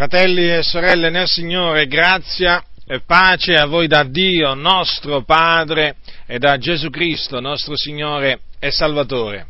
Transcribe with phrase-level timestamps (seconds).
[0.00, 6.38] Fratelli e sorelle nel Signore, grazia e pace a voi da Dio nostro Padre e
[6.38, 9.46] da Gesù Cristo nostro Signore e Salvatore.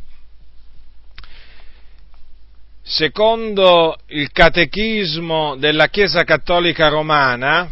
[2.83, 7.71] Secondo il catechismo della Chiesa Cattolica Romana,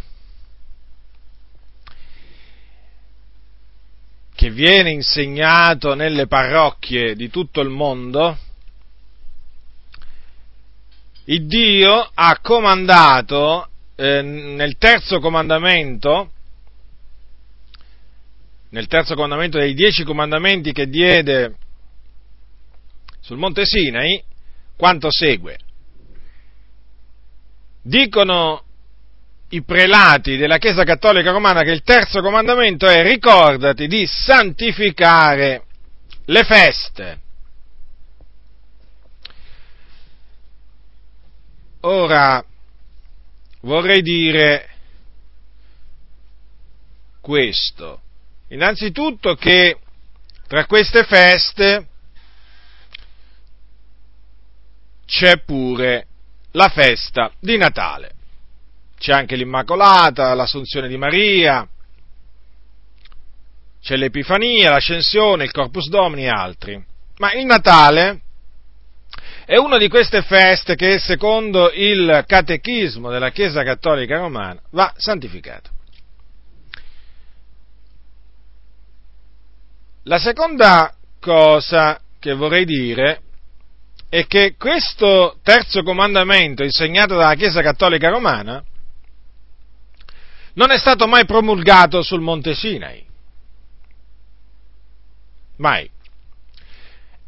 [4.34, 8.38] che viene insegnato nelle parrocchie di tutto il mondo,
[11.38, 16.32] Dio ha comandato eh, nel terzo comandamento,
[18.70, 21.56] nel terzo comandamento dei dieci comandamenti che diede
[23.20, 24.24] sul monte Sinai,
[24.76, 25.58] quanto segue.
[27.84, 28.64] Dicono
[29.50, 35.64] i prelati della Chiesa Cattolica Romana che il terzo comandamento è ricordati di santificare
[36.26, 37.20] le feste.
[41.82, 42.44] Ora
[43.62, 44.70] vorrei dire
[47.22, 48.02] questo.
[48.50, 49.80] Innanzitutto che
[50.48, 51.88] tra queste feste
[55.06, 56.08] c'è pure
[56.52, 58.14] la festa di Natale.
[58.98, 61.66] C'è anche l'Immacolata, l'Assunzione di Maria,
[63.82, 66.84] c'è l'Epifania, l'Ascensione, il Corpus Domini e altri.
[67.18, 68.22] Ma il Natale
[69.50, 75.72] è una di queste feste che, secondo il catechismo della Chiesa Cattolica Romana, va santificata.
[80.04, 83.22] La seconda cosa che vorrei dire
[84.08, 88.64] è che questo terzo comandamento insegnato dalla Chiesa Cattolica Romana
[90.54, 93.04] non è stato mai promulgato sul Monte Sinai.
[95.56, 95.90] Mai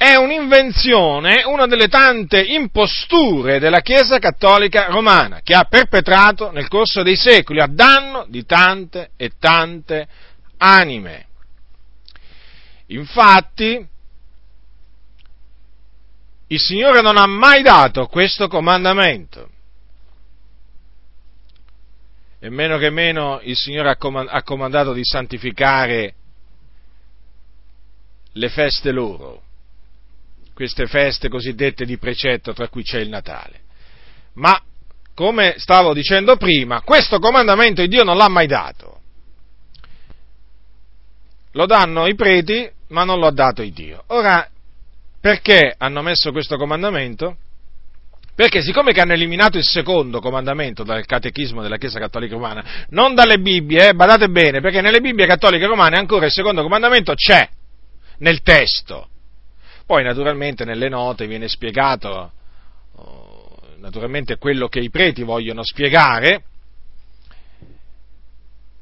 [0.01, 7.03] è un'invenzione, una delle tante imposture della Chiesa cattolica romana, che ha perpetrato nel corso
[7.03, 10.07] dei secoli a danno di tante e tante
[10.57, 11.27] anime.
[12.87, 13.87] Infatti,
[16.47, 19.49] il Signore non ha mai dato questo comandamento.
[22.39, 26.15] E meno che meno il Signore ha comandato di santificare
[28.31, 29.49] le feste loro
[30.61, 33.61] queste feste cosiddette di precetto, tra cui c'è il Natale.
[34.33, 34.61] Ma,
[35.15, 38.99] come stavo dicendo prima, questo comandamento Dio non l'ha mai dato.
[41.53, 44.03] Lo danno i preti, ma non lo ha dato il Dio.
[44.07, 44.47] Ora,
[45.19, 47.37] perché hanno messo questo comandamento?
[48.35, 53.15] Perché siccome che hanno eliminato il secondo comandamento dal catechismo della Chiesa Cattolica Romana, non
[53.15, 57.49] dalle Bibbie, eh, badate bene, perché nelle Bibbie cattoliche romane ancora il secondo comandamento c'è
[58.19, 59.07] nel testo.
[59.91, 62.31] Poi naturalmente nelle note viene spiegato
[62.95, 66.43] oh, naturalmente quello che i preti vogliono spiegare.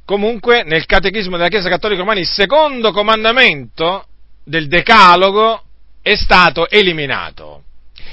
[0.05, 4.05] Comunque nel catechismo della Chiesa Cattolica Romana il secondo comandamento
[4.43, 5.63] del Decalogo
[6.03, 7.63] è stato eliminato.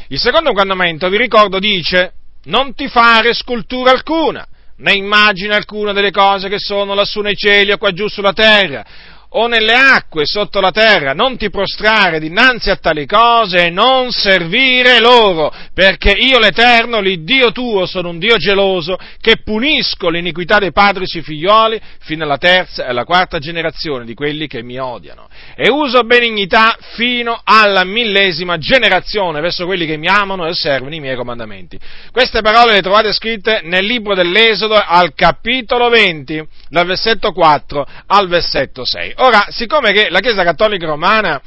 [0.08, 2.14] Il secondo comandamento, vi ricordo, dice
[2.44, 7.72] non ti fare scultura alcuna, né immagine alcuna delle cose che sono lassù nei cieli
[7.72, 8.86] o qua giù sulla terra,
[9.38, 14.10] o nelle acque sotto la terra, non ti prostrare dinanzi a tali cose e non
[14.10, 20.72] servire loro, perché io l'Eterno, l'Iddio tuo, sono un Dio geloso che punisco l'iniquità dei
[20.72, 25.28] padri sui figlioli fino alla terza e alla quarta generazione di quelli che mi odiano
[25.54, 31.00] e uso benignità fino alla millesima generazione verso quelli che mi amano e osservano i
[31.00, 31.78] miei comandamenti.
[32.10, 38.28] Queste parole le trovate scritte nel libro dell'Esodo al capitolo 20, dal versetto 4 al
[38.28, 39.12] versetto 6.
[39.26, 41.42] Ora, siccome che la Chiesa Cattolica Romana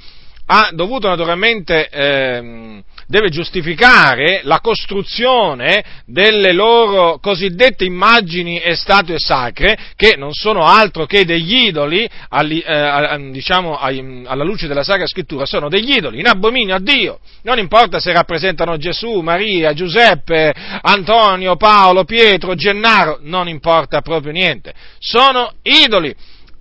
[0.47, 9.77] ha dovuto naturalmente, ehm, deve giustificare la costruzione delle loro cosiddette immagini e statue sacre,
[9.95, 15.45] che non sono altro che degli idoli, alli, eh, diciamo, alla luce della Sacra Scrittura,
[15.45, 17.19] sono degli idoli in abominio a Dio.
[17.43, 24.73] Non importa se rappresentano Gesù, Maria, Giuseppe, Antonio, Paolo, Pietro, Gennaro, non importa proprio niente.
[24.99, 26.13] Sono idoli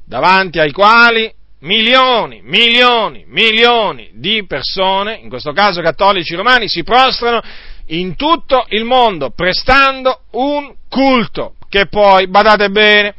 [0.09, 7.43] davanti ai quali milioni, milioni, milioni di persone, in questo caso cattolici romani, si prostrano
[7.89, 13.15] in tutto il mondo prestando un culto che poi, badate bene,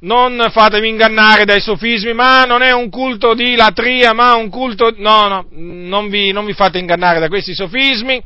[0.00, 4.92] non fatevi ingannare dai sofismi, ma non è un culto di latria, ma un culto...
[4.96, 8.22] No, no, non vi, non vi fate ingannare da questi sofismi,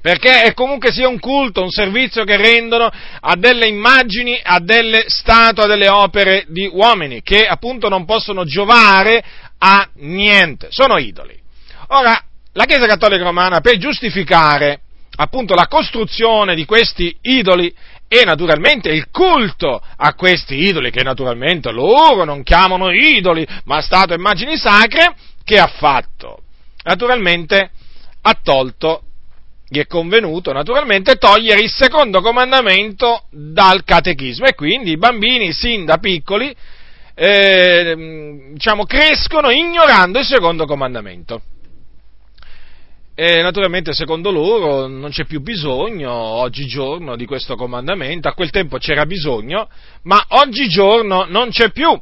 [0.00, 5.04] perché è comunque sia un culto, un servizio che rendono a delle immagini, a delle
[5.08, 9.22] statue, a delle opere di uomini, che appunto non possono giovare
[9.58, 11.38] a niente, sono idoli.
[11.88, 14.80] Ora, la Chiesa Cattolica Romana, per giustificare
[15.16, 17.74] appunto la costruzione di questi idoli
[18.08, 24.14] e naturalmente il culto a questi idoli, che naturalmente loro non chiamano idoli, ma stato
[24.14, 25.14] immagini sacre,
[25.44, 26.42] che ha fatto?
[26.84, 27.70] Naturalmente
[28.22, 29.02] ha tolto,
[29.72, 35.84] gli è convenuto naturalmente togliere il secondo comandamento dal catechismo e quindi i bambini sin
[35.84, 36.52] da piccoli
[37.14, 41.40] eh, diciamo, crescono ignorando il secondo comandamento.
[43.14, 48.78] E naturalmente secondo loro non c'è più bisogno oggigiorno di questo comandamento, a quel tempo
[48.78, 49.68] c'era bisogno,
[50.02, 51.96] ma oggigiorno non c'è più.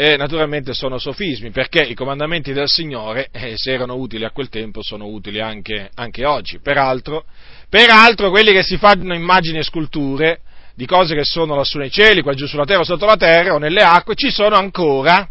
[0.00, 4.48] E naturalmente sono sofismi, perché i comandamenti del Signore, eh, se erano utili a quel
[4.48, 6.60] tempo, sono utili anche, anche oggi.
[6.60, 7.24] Peraltro,
[7.68, 10.42] peraltro, quelli che si fanno immagini e sculture
[10.76, 13.58] di cose che sono lassù nei cieli, qua giù sulla terra, sotto la terra o
[13.58, 15.28] nelle acque, ci sono ancora,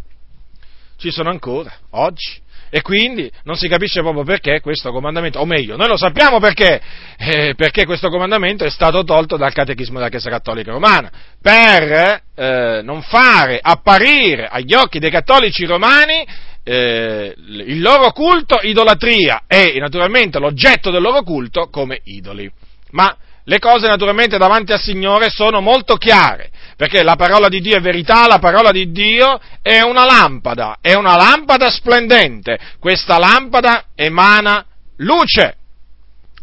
[0.98, 2.42] ci sono ancora, oggi.
[2.70, 6.82] E quindi non si capisce proprio perché questo comandamento, o meglio, noi lo sappiamo perché,
[7.18, 11.10] eh, perché questo comandamento è stato tolto dal catechismo della Chiesa Cattolica Romana,
[11.42, 16.26] per eh, non fare apparire agli occhi dei cattolici romani
[16.64, 22.52] eh, il loro culto idolatria e naturalmente l'oggetto del loro culto come idoli.
[22.92, 23.16] Ma
[23.46, 27.82] le cose naturalmente davanti al Signore sono molto chiare, perché la parola di Dio è
[27.82, 34.64] verità, la parola di Dio è una lampada, è una lampada splendente, questa lampada emana
[34.98, 35.56] luce.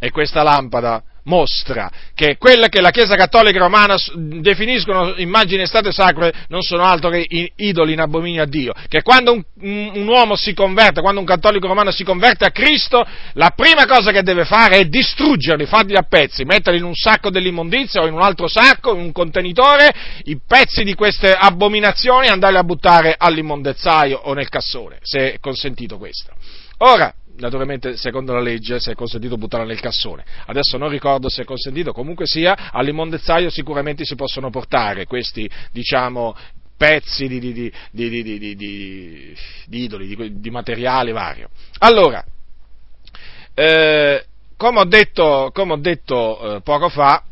[0.00, 6.32] E questa lampada mostra che quelle che la Chiesa Cattolica Romana definiscono immagini state sacre
[6.48, 7.26] non sono altro che
[7.56, 11.66] idoli in abominio a Dio, che quando un, un, uomo si converte, quando un cattolico
[11.66, 13.04] romano si converte a Cristo,
[13.34, 17.30] la prima cosa che deve fare è distruggerli, farli a pezzi, metterli in un sacco
[17.30, 19.92] dell'immondizia o in un altro sacco, in un contenitore,
[20.24, 25.38] i pezzi di queste abominazioni e andarli a buttare all'immondezzaio o nel cassone, se è
[25.40, 26.32] consentito questo.
[26.78, 30.24] Ora, naturalmente secondo la legge si è consentito buttarla nel cassone.
[30.46, 36.36] Adesso non ricordo se è consentito, comunque sia, all'immondezzaio sicuramente si possono portare questi, diciamo,
[36.76, 37.72] pezzi di, di, di,
[38.56, 39.34] di
[39.68, 41.48] idoli, di, materiale vario.
[41.78, 42.24] Allora,
[43.54, 44.24] eh,
[44.56, 47.22] come ho detto, come ho detto eh, poco fa,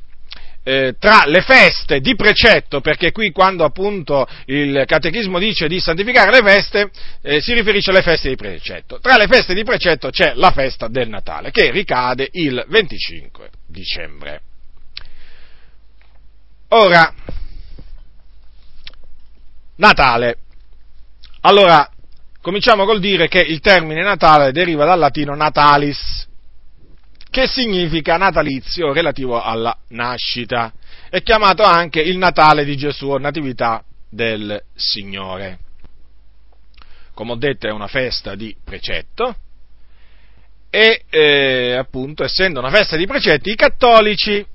[0.64, 6.30] eh, tra le feste di precetto, perché qui quando appunto il catechismo dice di santificare
[6.30, 6.90] le feste,
[7.22, 9.00] eh, si riferisce alle feste di precetto.
[9.00, 14.40] Tra le feste di precetto c'è la festa del Natale, che ricade il 25 dicembre.
[16.68, 17.12] Ora,
[19.76, 20.36] Natale.
[21.40, 21.90] Allora,
[22.40, 26.28] cominciamo col dire che il termine Natale deriva dal latino natalis,
[27.32, 30.70] che significa natalizio relativo alla nascita.
[31.08, 35.58] È chiamato anche il Natale di Gesù, Natività del Signore.
[37.14, 39.34] Come ho detto è una festa di precetto
[40.68, 44.46] e eh, appunto essendo una festa di precetti i cattolici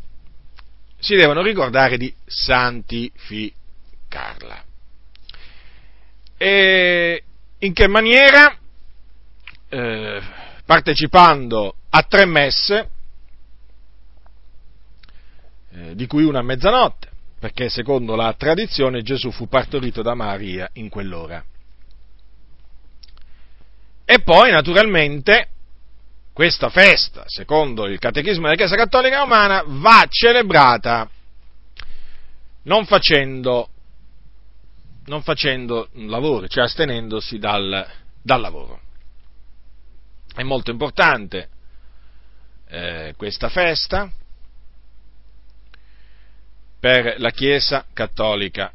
[1.00, 3.56] si devono ricordare di santificarla.
[6.38, 7.24] E
[7.58, 8.56] in che maniera?
[9.68, 10.22] Eh,
[10.64, 12.90] partecipando a tre messe,
[15.72, 20.70] eh, di cui una a mezzanotte, perché secondo la tradizione Gesù fu partorito da Maria
[20.74, 21.44] in quell'ora.
[24.06, 25.50] E poi, naturalmente,
[26.34, 31.10] questa festa, secondo il Catechismo della Chiesa Cattolica Romana, va celebrata
[32.64, 33.70] non facendo,
[35.06, 37.86] non facendo lavoro, cioè astenendosi dal,
[38.22, 38.80] dal lavoro.
[40.34, 41.50] È molto importante
[42.70, 44.12] eh, questa festa
[46.80, 48.72] per la Chiesa cattolica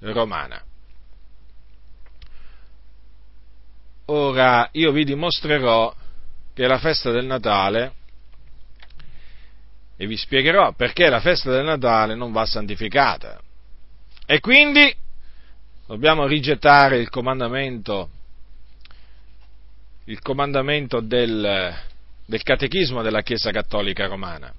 [0.00, 0.62] romana.
[4.06, 5.94] Ora io vi dimostrerò
[6.54, 7.92] che la festa del Natale
[9.96, 13.40] e vi spiegherò perché la festa del Natale non va santificata.
[14.24, 14.94] E quindi
[15.86, 18.10] dobbiamo rigettare il comandamento,
[20.04, 21.76] il comandamento del,
[22.28, 24.52] del catechismo della Chiesa Cattolica Romana,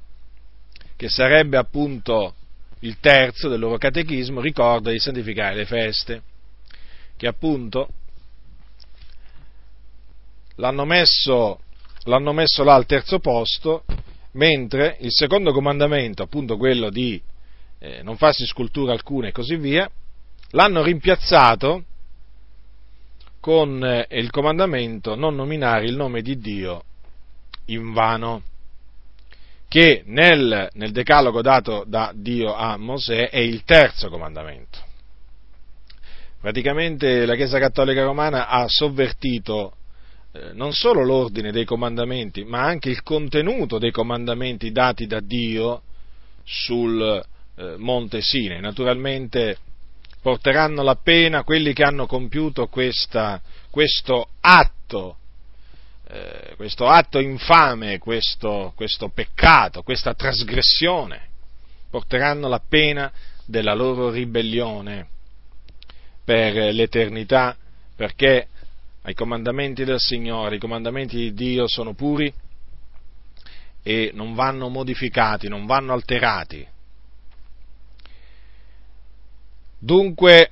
[0.96, 2.34] che sarebbe appunto
[2.80, 6.22] il terzo del loro catechismo, ricorda di santificare le feste,
[7.16, 7.90] che appunto
[10.56, 11.60] l'hanno messo,
[12.06, 13.84] l'hanno messo là al terzo posto,
[14.32, 17.22] mentre il secondo comandamento, appunto quello di
[17.78, 19.88] eh, non farsi scultura alcuna e così via,
[20.52, 21.84] l'hanno rimpiazzato
[23.40, 26.86] con eh, il comandamento non nominare il nome di Dio
[27.74, 28.44] in vano,
[29.68, 34.80] che nel, nel decalogo dato da Dio a Mosè è il terzo comandamento.
[36.42, 39.74] Praticamente la Chiesa Cattolica Romana ha sovvertito,
[40.32, 45.82] eh, non solo l'ordine dei comandamenti, ma anche il contenuto dei comandamenti dati da Dio
[46.44, 47.22] sul
[47.58, 48.60] eh, Monte Sine.
[48.60, 49.58] Naturalmente
[50.22, 55.18] porteranno la pena quelli che hanno compiuto questa, questo atto,
[56.12, 61.28] eh, questo atto infame, questo, questo peccato, questa trasgressione,
[61.90, 63.12] porteranno la pena
[63.46, 65.08] della loro ribellione
[66.24, 67.56] per l'eternità,
[67.96, 68.48] perché
[69.04, 72.34] ai comandamenti del Signore, i comandamenti di Dio sono puri
[73.84, 76.68] e non vanno modificati, non vanno alterati.
[79.78, 80.52] Dunque,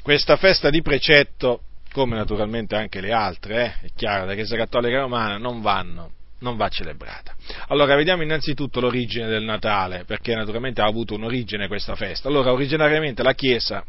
[0.00, 1.63] questa festa di precetto,
[1.94, 6.10] come naturalmente anche le altre, eh, è chiaro, la Chiesa Cattolica Romana, non vanno,
[6.40, 7.36] non va celebrata.
[7.68, 12.26] Allora, vediamo innanzitutto l'origine del Natale, perché naturalmente ha avuto un'origine questa festa.
[12.26, 13.84] Allora, originariamente la Chiesa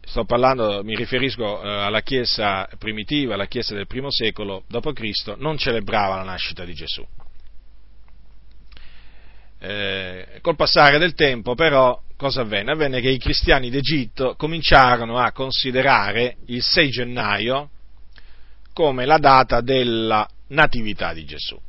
[0.00, 5.58] sto parlando, mi riferisco eh, alla Chiesa primitiva, alla Chiesa del primo secolo d.C., non
[5.58, 7.06] celebrava la nascita di Gesù.
[9.58, 12.72] Eh, col passare del tempo, però, cosa avvenne?
[12.72, 17.68] Avvenne che i cristiani d'Egitto cominciarono a considerare il 6 gennaio
[18.72, 21.60] come la data della natività di Gesù.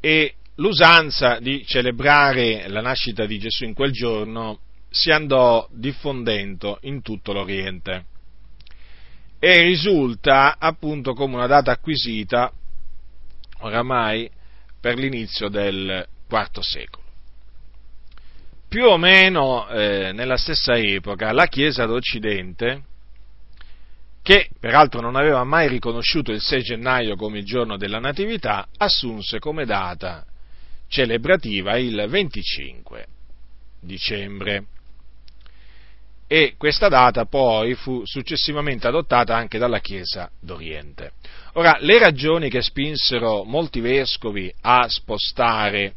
[0.00, 4.58] E l'usanza di celebrare la nascita di Gesù in quel giorno
[4.90, 8.06] si andò diffondendo in tutto l'Oriente
[9.38, 12.52] e risulta appunto come una data acquisita
[13.60, 14.28] oramai
[14.80, 17.01] per l'inizio del IV secolo.
[18.72, 22.84] Più o meno eh, nella stessa epoca la Chiesa d'Occidente,
[24.22, 29.40] che peraltro non aveva mai riconosciuto il 6 gennaio come il giorno della Natività, assunse
[29.40, 30.24] come data
[30.88, 33.06] celebrativa il 25
[33.78, 34.64] dicembre
[36.26, 41.12] e questa data poi fu successivamente adottata anche dalla Chiesa d'Oriente.
[41.56, 45.96] Ora, le ragioni che spinsero molti vescovi a spostare,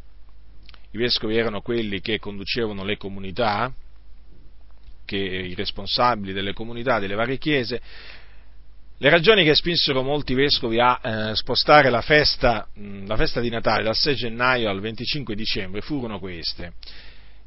[0.96, 3.72] i vescovi erano quelli che conducevano le comunità,
[5.04, 7.80] che, i responsabili delle comunità delle varie chiese,
[8.98, 13.50] le ragioni che spinsero molti vescovi a eh, spostare la festa, mh, la festa di
[13.50, 16.72] Natale dal 6 gennaio al 25 dicembre furono queste.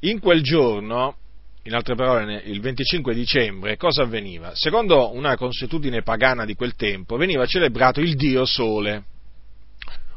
[0.01, 1.15] In quel giorno
[1.63, 4.51] in altre parole, il 25 dicembre, cosa avveniva?
[4.55, 9.03] Secondo una consuetudine pagana di quel tempo, veniva celebrato il Dio Sole,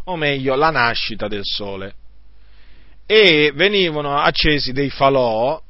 [0.05, 1.95] o meglio, la nascita del Sole,
[3.07, 5.61] e venivano accesi dei falò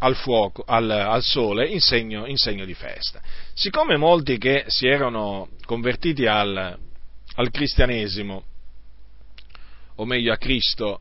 [0.00, 3.20] al, fuoco, al, al Sole in segno, in segno, di festa.
[3.54, 6.78] Siccome molti che si erano convertiti al,
[7.34, 8.42] al cristianesimo,
[9.96, 11.00] o meglio a Cristo,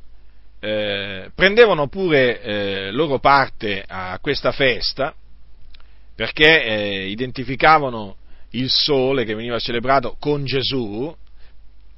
[0.60, 5.14] eh, prendevano pure eh, loro parte a questa festa
[6.16, 8.16] perché eh, identificavano
[8.52, 11.16] il sole che veniva celebrato con Gesù,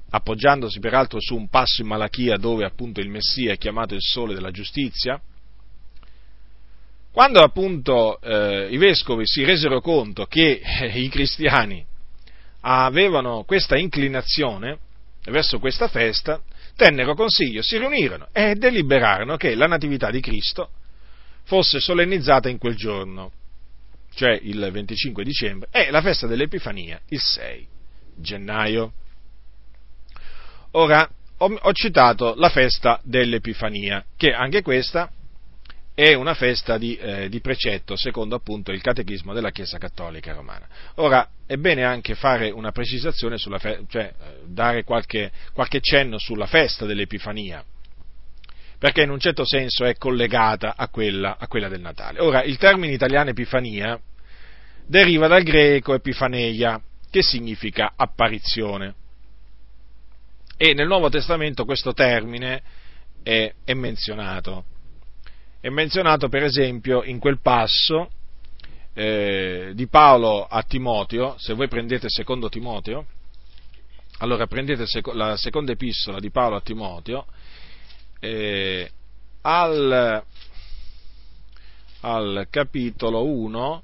[0.10, 4.34] appoggiandosi peraltro su un passo in Malachia dove appunto il Messia è chiamato il sole
[4.34, 5.20] della giustizia.
[7.12, 10.62] Quando appunto eh, i vescovi si resero conto che
[10.94, 11.86] i cristiani
[12.62, 14.78] avevano questa inclinazione
[15.25, 16.42] verso questa festa,
[16.75, 20.70] tennero consiglio, si riunirono e deliberarono che la Natività di Cristo
[21.44, 23.32] fosse solennizzata in quel giorno,
[24.13, 27.68] cioè il 25 dicembre, e la festa dell'Epifania il 6
[28.16, 28.94] gennaio.
[30.72, 35.12] Ora, ho, ho citato la festa dell'Epifania, che anche questa
[35.94, 40.66] è una festa di, eh, di, precetto, secondo appunto il catechismo della Chiesa Cattolica Romana.
[40.96, 46.18] Ora, è bene anche fare una precisazione, sulla fe- cioè eh, dare qualche, qualche cenno
[46.18, 47.64] sulla festa dell'Epifania,
[48.78, 52.22] perché in un certo senso è collegata a quella, a quella del Natale.
[52.22, 54.00] Ora, il termine italiano Epifania
[54.86, 58.94] deriva dal greco epifaneia, che significa apparizione.
[60.62, 62.62] E nel Nuovo Testamento questo termine
[63.24, 64.66] è, è menzionato.
[65.62, 68.12] È menzionato per esempio in quel passo
[68.94, 73.06] eh, di Paolo a Timoteo, se voi prendete secondo Timoteo,
[74.18, 77.25] allora prendete la seconda epistola di Paolo a Timoteo,
[78.20, 78.92] eh,
[79.44, 80.24] al,
[82.01, 83.84] al capitolo 1,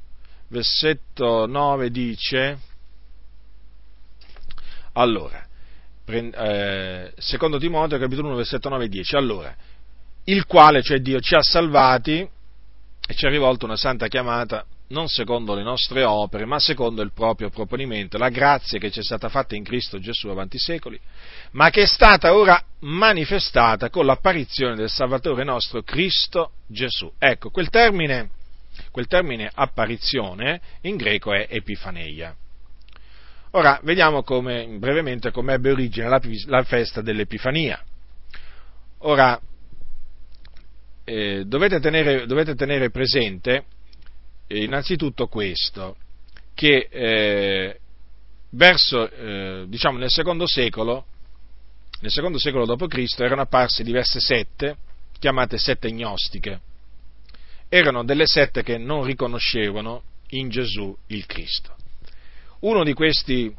[0.50, 2.60] versetto 9 dice,
[4.92, 5.46] allora,
[7.18, 9.56] secondo Timoteo, capitolo 1, versetto 9 10, allora,
[10.26, 12.28] il quale, cioè Dio, ci ha salvati
[13.08, 17.12] e ci ha rivolto una santa chiamata non secondo le nostre opere, ma secondo il
[17.12, 21.00] proprio proponimento, la grazia che ci è stata fatta in Cristo Gesù avanti i secoli,
[21.52, 27.12] ma che è stata ora manifestata con l'apparizione del Salvatore nostro Cristo Gesù.
[27.18, 28.30] Ecco, quel termine
[28.92, 32.36] Quel termine apparizione in greco è epifaneia.
[33.56, 37.82] Ora, vediamo come, brevemente come ebbe origine la, la festa dell'Epifania.
[39.00, 39.40] Ora,
[41.06, 43.64] eh, dovete, tenere, dovete, tenere, presente
[44.48, 45.96] eh, innanzitutto questo,
[46.54, 47.80] che eh,
[48.50, 51.06] verso, eh, diciamo, nel secondo secolo,
[52.02, 53.20] nel secondo secolo d.C.
[53.20, 54.76] erano apparse diverse sette,
[55.18, 56.60] chiamate sette gnostiche.
[57.70, 61.76] Erano delle sette che non riconoscevano in Gesù il Cristo.
[62.60, 63.54] Uno di questi,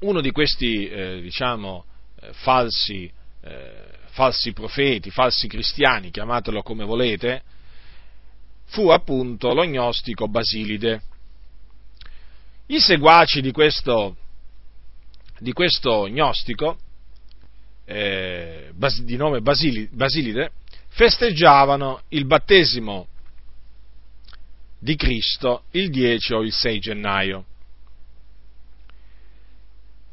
[0.00, 1.84] uno di questi eh, diciamo,
[2.20, 3.10] eh, falsi,
[3.42, 7.42] eh, falsi profeti, falsi cristiani, chiamatelo come volete,
[8.66, 11.02] fu appunto lo gnostico Basilide.
[12.66, 14.16] I seguaci di questo,
[15.38, 16.78] di questo gnostico,
[17.86, 20.52] eh, di nome Basilide,
[20.88, 23.06] festeggiavano il battesimo
[24.78, 27.44] di Cristo il 10 o il 6 gennaio.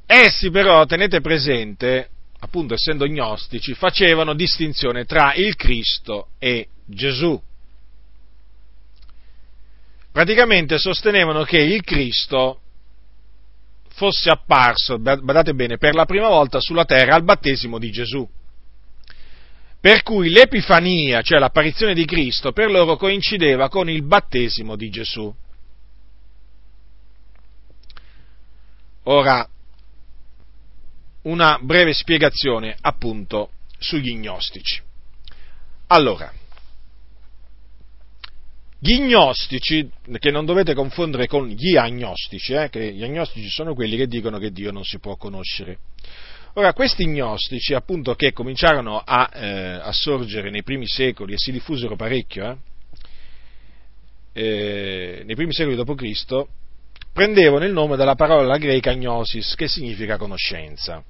[0.06, 2.10] Essi però, tenete presente,
[2.40, 7.42] appunto essendo gnostici, facevano distinzione tra il Cristo e Gesù
[10.16, 12.62] praticamente sostenevano che il Cristo
[13.90, 18.26] fosse apparso, badate bene, per la prima volta sulla terra al battesimo di Gesù.
[19.78, 25.36] Per cui l'Epifania, cioè l'apparizione di Cristo, per loro coincideva con il battesimo di Gesù.
[29.04, 29.46] Ora,
[31.25, 34.82] una breve spiegazione appunto sugli gnostici.
[35.88, 36.32] Allora,
[38.79, 39.89] gli gnostici,
[40.20, 44.38] che non dovete confondere con gli agnostici, eh, che gli agnostici sono quelli che dicono
[44.38, 45.79] che Dio non si può conoscere.
[46.53, 51.51] Ora, questi gnostici, appunto, che cominciarono a, eh, a sorgere nei primi secoli e si
[51.51, 52.60] diffusero parecchio,
[54.32, 56.46] eh, eh nei primi secoli d.C.,
[57.12, 61.03] prendevano il nome dalla parola greca gnosis, che significa conoscenza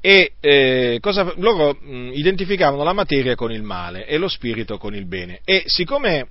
[0.00, 4.94] e eh, cosa, loro mh, identificavano la materia con il male e lo spirito con
[4.94, 5.40] il bene.
[5.44, 6.28] E siccome,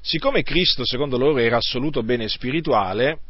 [0.00, 3.20] siccome Cristo, secondo loro, era assoluto bene spirituale,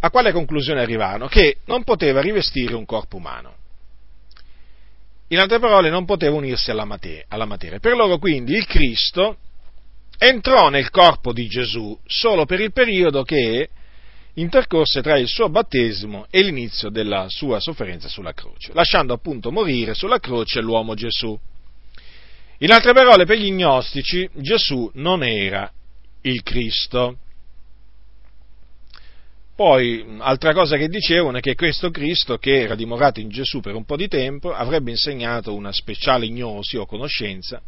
[0.00, 1.26] a quale conclusione arrivarono?
[1.26, 3.56] Che non poteva rivestire un corpo umano.
[5.28, 7.24] In altre parole, non poteva unirsi alla materia.
[7.28, 7.78] Alla materia.
[7.78, 9.38] Per loro, quindi, il Cristo
[10.18, 13.68] entrò nel corpo di Gesù solo per il periodo che
[14.34, 19.94] intercorse tra il suo battesimo e l'inizio della sua sofferenza sulla croce, lasciando appunto morire
[19.94, 21.38] sulla croce l'uomo Gesù.
[22.58, 25.70] In altre parole, per gli gnostici Gesù non era
[26.22, 27.18] il Cristo.
[29.54, 33.74] Poi, altra cosa che dicevano è che questo Cristo, che era dimorato in Gesù per
[33.74, 37.60] un po' di tempo, avrebbe insegnato una speciale gnosi o conoscenza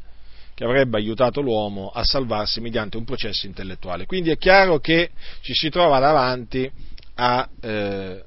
[0.60, 4.04] che avrebbe aiutato l'uomo a salvarsi mediante un processo intellettuale.
[4.04, 5.08] Quindi è chiaro che
[5.40, 6.70] ci si trova davanti
[7.14, 8.24] a, eh,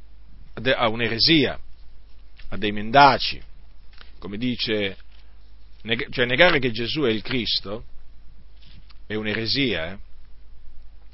[0.76, 1.60] a un'eresia,
[2.50, 3.40] a dei mendaci,
[4.18, 4.98] come dice,
[6.10, 7.84] cioè negare che Gesù è il Cristo
[9.06, 9.98] è un'eresia, eh?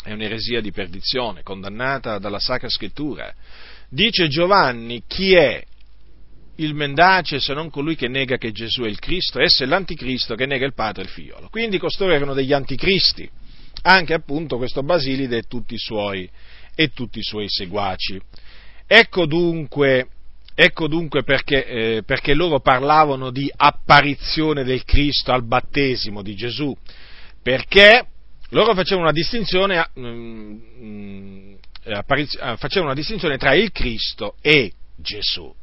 [0.01, 3.35] è un'eresia di perdizione, condannata dalla Sacra Scrittura.
[3.89, 5.65] Dice Giovanni chi è
[6.59, 10.35] il mendace se non colui che nega che Gesù è il Cristo, esso è l'anticristo
[10.35, 11.49] che nega il padre e il figliolo.
[11.49, 13.29] Quindi costoro erano degli anticristi,
[13.83, 16.29] anche appunto questo Basilide e tutti i suoi,
[16.93, 18.19] tutti i suoi seguaci.
[18.85, 20.07] Ecco dunque,
[20.53, 26.75] ecco dunque perché, eh, perché loro parlavano di apparizione del Cristo al battesimo di Gesù,
[27.41, 28.05] perché
[28.49, 35.53] loro facevano una distinzione, mm, mm, eh, facevano una distinzione tra il Cristo e Gesù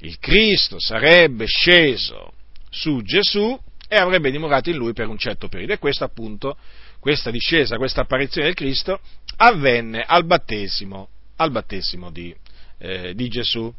[0.00, 2.32] il Cristo sarebbe sceso
[2.70, 3.58] su Gesù
[3.88, 5.72] e avrebbe dimorato in lui per un certo periodo.
[5.72, 6.56] E questo appunto,
[7.00, 9.00] questa discesa, questa apparizione del Cristo
[9.36, 12.34] avvenne al battesimo, al battesimo di,
[12.78, 13.72] eh, di Gesù.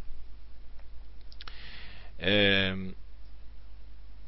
[2.17, 2.93] Eh,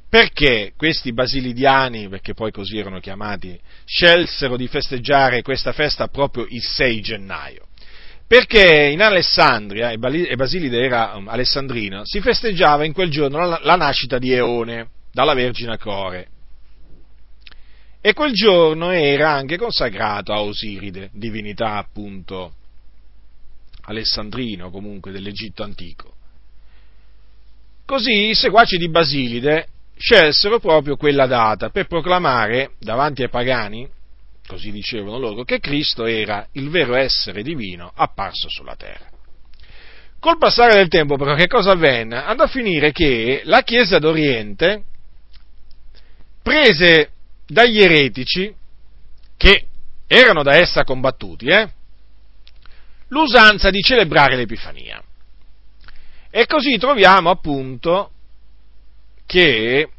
[0.10, 6.62] perché questi basilidiani, perché poi così erano chiamati, scelsero di festeggiare questa festa proprio il
[6.62, 7.68] 6 gennaio?
[8.34, 14.18] Perché in Alessandria, e Basilide era um, alessandrino, si festeggiava in quel giorno la, nascita
[14.18, 16.28] di Eone dalla Vergine Core.
[18.02, 22.56] E quel giorno era anche consacrato a Osiride, divinità appunto
[23.82, 26.16] alessandrino comunque dell'Egitto antico.
[27.86, 33.88] Così i seguaci di Basilide scelsero proprio quella data per proclamare davanti ai pagani
[34.46, 39.10] così dicevano loro, che Cristo era il vero essere divino apparso sulla terra.
[40.20, 42.16] Col passare del tempo però che cosa avvenne?
[42.16, 44.84] Andò a finire che la Chiesa d'Oriente
[46.42, 47.10] prese
[47.46, 48.54] dagli eretici
[49.36, 49.68] che
[50.08, 51.70] erano da essa combattuti, eh,
[53.08, 55.04] l'usanza di celebrare l'Epifania.
[56.30, 58.12] E così troviamo appunto
[59.26, 59.90] che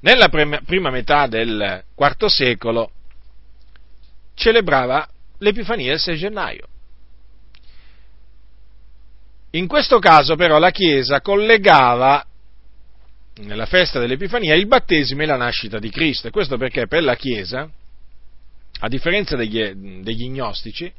[0.00, 2.90] nella prima metà del IV secolo
[4.34, 6.68] celebrava l'Epifania il 6 gennaio.
[9.50, 12.26] In questo caso però la Chiesa collegava
[13.36, 16.28] nella festa dell'Epifania il battesimo e la nascita di Cristo.
[16.28, 17.68] E questo perché per la Chiesa,
[18.80, 19.62] a differenza degli,
[20.02, 20.92] degli gnostici,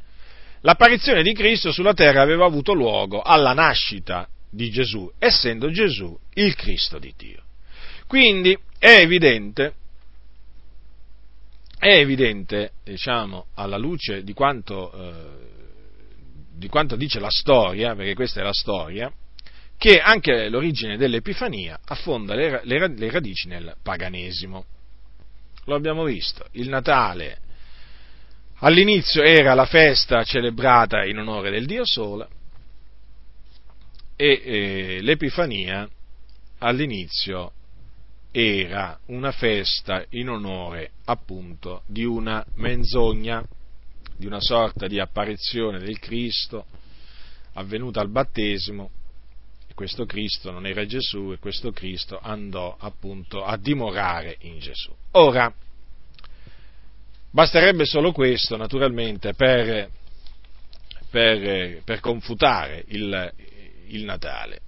[0.61, 6.55] l'apparizione di Cristo sulla terra aveva avuto luogo alla nascita di Gesù, essendo Gesù il
[6.55, 7.43] Cristo di Dio.
[8.07, 9.73] Quindi è evidente,
[11.77, 15.47] è evidente, diciamo, alla luce di quanto, eh,
[16.55, 19.11] di quanto dice la storia, perché questa è la storia,
[19.77, 24.65] che anche l'origine dell'Epifania affonda le, le, le radici nel paganesimo.
[25.65, 27.39] Lo abbiamo visto, il Natale
[28.59, 32.27] all'inizio era la festa celebrata in onore del Dio Sole
[34.15, 35.87] e eh, l'Epifania
[36.59, 37.51] all'inizio
[38.37, 43.41] era una festa in onore appunto di una menzogna,
[44.17, 46.65] di una sorta di apparizione del Cristo
[47.53, 48.91] avvenuta al battesimo
[49.73, 54.93] questo Cristo non era Gesù e questo Cristo andò appunto a dimorare in Gesù.
[55.11, 55.53] Ora,
[57.29, 59.89] basterebbe solo questo, naturalmente, per,
[61.09, 63.33] per, per confutare il,
[63.87, 64.61] il, Natale.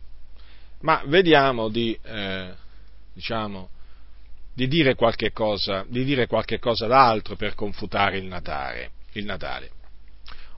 [0.82, 2.53] Ma vediamo di, eh,
[3.17, 3.69] diciamo,
[4.53, 8.91] di, dire qualche cosa, di dire qualche cosa d'altro per confutare il Natale.
[9.13, 9.71] Il Natale.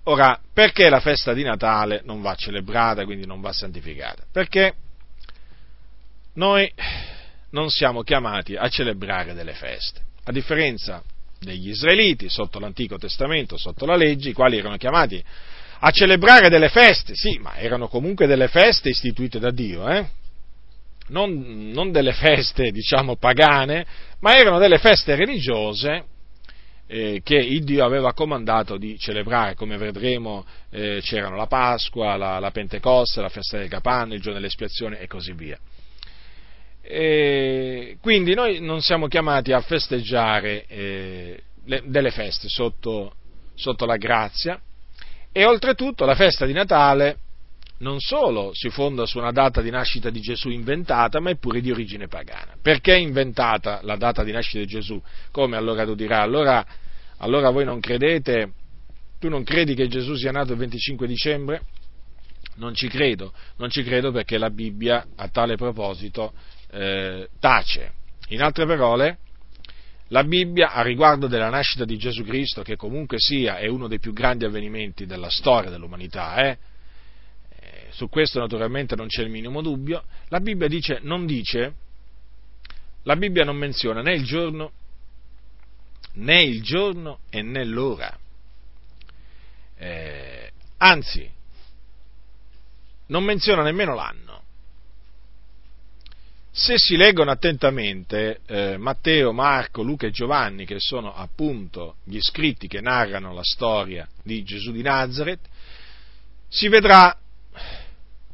[0.04, 4.26] Ora, perché la festa di Natale non va celebrata, quindi non va santificata?
[4.30, 4.74] Perché
[6.34, 6.70] noi
[7.52, 11.02] non siamo chiamati a celebrare delle feste, a differenza
[11.40, 15.24] degli israeliti sotto l'Antico Testamento, sotto la legge, i quali erano chiamati
[15.82, 20.18] a celebrare delle feste, sì, ma erano comunque delle feste istituite da Dio, eh?
[21.10, 23.86] Non, non delle feste, diciamo, pagane,
[24.20, 26.06] ma erano delle feste religiose
[26.88, 32.40] eh, che il Dio aveva comandato di celebrare, come vedremo eh, c'erano la Pasqua, la,
[32.40, 35.58] la, Pentecoste, la festa del Capanno, il giorno dell'espiazione e così via.
[36.82, 43.14] E quindi noi non siamo chiamati a festeggiare eh, le, delle feste sotto,
[43.54, 44.60] sotto la grazia
[45.32, 47.18] e oltretutto la festa di Natale
[47.80, 51.62] non solo si fonda su una data di nascita di Gesù inventata, ma è pure
[51.62, 52.56] di origine pagana.
[52.62, 55.02] Perché inventata la data di nascita di Gesù?
[55.32, 56.22] Come allora tu dirai?
[56.22, 56.66] Allora,
[57.18, 58.52] allora voi non credete,
[59.20, 61.62] tu non credi che Gesù sia nato il 25 dicembre?
[62.56, 66.34] Non ci credo, non ci credo perché la Bibbia a tale proposito
[66.72, 67.94] eh, tace.
[68.30, 69.20] In altre parole,
[70.10, 74.00] la Bibbia a riguardo della nascita di Gesù Cristo, che comunque sia è uno dei
[74.00, 76.58] più grandi avvenimenti della storia dell'umanità, eh,
[77.92, 81.74] su questo naturalmente non c'è il minimo dubbio, la Bibbia dice, non dice,
[83.04, 84.72] la Bibbia non menziona né il giorno,
[86.14, 88.18] né il giorno e né l'ora.
[89.78, 91.30] Eh, anzi,
[93.08, 94.28] non menziona nemmeno l'anno.
[96.52, 102.68] Se si leggono attentamente eh, Matteo, Marco, Luca e Giovanni, che sono appunto gli scritti
[102.68, 105.48] che narrano la storia di Gesù di Nazareth,
[106.50, 107.18] si vedrà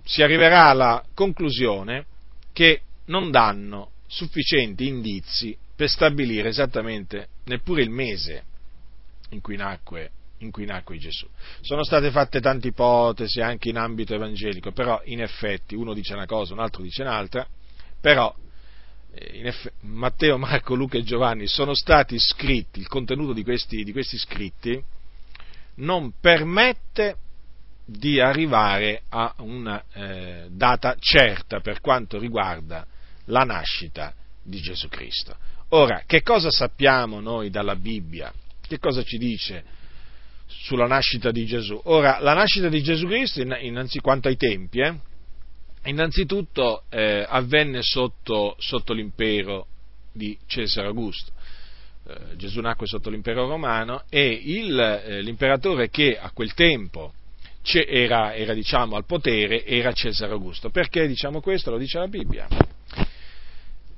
[0.06, 2.06] si arriverà alla conclusione
[2.54, 8.44] che non danno sufficienti indizi per stabilire esattamente neppure il mese
[9.30, 11.28] in cui nacque, in cui nacque Gesù.
[11.62, 16.28] Sono state fatte tante ipotesi anche in ambito evangelico, però in effetti uno dice una
[16.28, 17.46] cosa, un altro dice un'altra,
[18.00, 18.34] però
[19.12, 23.92] eh, effetti, Matteo, Marco, Luca e Giovanni sono stati scritti, il contenuto di questi, di
[23.92, 24.82] questi scritti
[25.78, 27.18] non permette
[27.86, 32.86] di arrivare a una eh, data certa per quanto riguarda
[33.26, 35.36] la nascita di Gesù Cristo.
[35.70, 38.34] Ora, che cosa sappiamo noi dalla Bibbia?
[38.68, 39.64] Che cosa ci dice
[40.48, 41.80] sulla nascita di Gesù?
[41.86, 44.96] Ora, la nascita di Gesù Cristo, innanzi quanto ai tempi, eh,
[45.84, 49.68] innanzitutto eh, avvenne sotto, sotto, l'impero
[50.12, 51.32] di Cesare Augusto.
[52.08, 57.14] Eh, Gesù nacque sotto l'impero romano e il, eh, l'imperatore che a quel tempo
[57.74, 60.70] era, era diciamo, al potere era Cesare Augusto.
[60.70, 61.72] Perché diciamo questo?
[61.72, 62.48] Lo dice la Bibbia.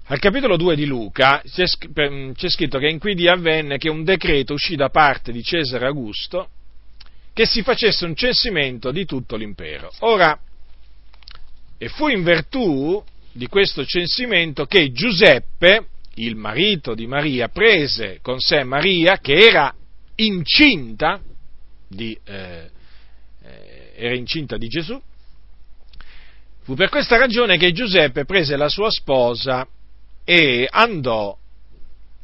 [0.09, 4.77] Al capitolo 2 di Luca c'è, scritto che in cui avvenne che un decreto uscì
[4.77, 6.49] da parte di Cesare Augusto
[7.33, 9.91] che si facesse un censimento di tutto l'impero.
[9.99, 10.39] Ora,
[11.77, 13.03] e fu in virtù
[13.33, 19.75] di questo censimento che Giuseppe, il marito di Maria, prese con sé Maria che era
[20.15, 21.21] incinta
[21.87, 22.69] di, eh,
[23.97, 25.01] era incinta di Gesù.
[26.61, 29.67] Fu per questa ragione che Giuseppe prese la sua sposa
[30.23, 31.35] e andò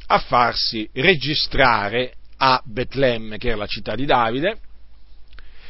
[0.08, 4.60] a farsi registrare a Betlemme, che era la città di Davide,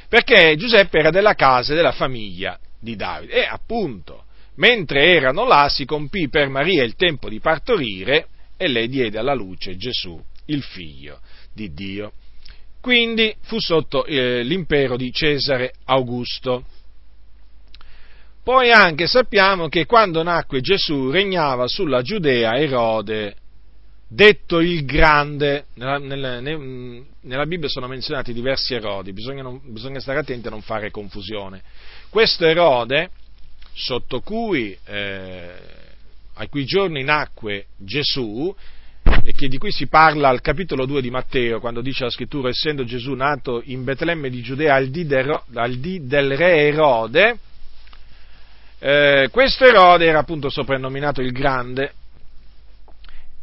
[0.09, 3.33] perché Giuseppe era della casa e della famiglia di Davide.
[3.33, 8.89] E appunto, mentre erano là, si compì per Maria il tempo di partorire e lei
[8.89, 11.19] diede alla luce Gesù, il figlio
[11.53, 12.13] di Dio.
[12.83, 16.65] Quindi fu sotto eh, l'impero di Cesare Augusto.
[18.43, 23.35] Poi anche sappiamo che quando nacque Gesù regnava sulla Giudea Erode,
[24.05, 30.19] detto il Grande, nella, nella, nella Bibbia sono menzionati diversi Erodi, bisogna, non, bisogna, stare
[30.19, 31.61] attenti a non fare confusione.
[32.09, 33.11] Questo Erode,
[33.71, 35.51] sotto cui, eh,
[36.33, 38.53] ai cui giorni nacque Gesù,
[39.23, 42.49] e che di cui si parla al capitolo 2 di Matteo, quando dice la scrittura,
[42.49, 47.37] essendo Gesù nato in Betlemme di Giudea al dì del re Erode,
[48.79, 51.93] eh, questo Erode era appunto soprannominato il Grande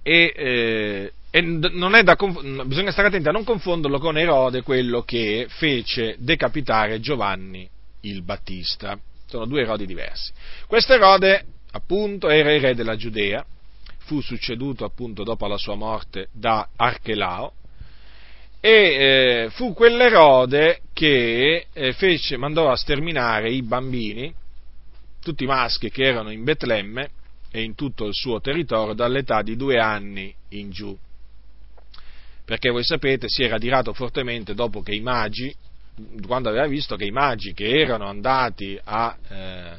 [0.02, 2.16] e, eh, e da,
[2.64, 7.68] bisogna stare attenti a non confonderlo con Erode, quello che fece decapitare Giovanni
[8.00, 8.98] il Battista.
[9.26, 10.32] Sono due Erodi diversi.
[10.66, 13.44] Questo Erode, appunto, era il re della Giudea,
[14.10, 17.52] fu succeduto appunto dopo la sua morte da Archelao,
[18.58, 24.34] e eh, fu quell'Erode che eh, fece, mandò a sterminare i bambini
[25.22, 27.10] tutti i maschi che erano in Betlemme
[27.52, 30.96] e in tutto il suo territorio dall'età di due anni in giù.
[32.44, 35.54] Perché voi sapete, si era adirato fortemente dopo che i magi,
[36.26, 39.78] quando aveva visto che i magi che erano andati a, eh,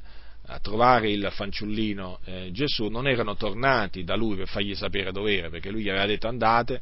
[0.52, 5.38] a trovare il fanciullino eh, Gesù non erano tornati da lui per fargli sapere dove
[5.38, 6.82] era, perché lui gli aveva detto andate,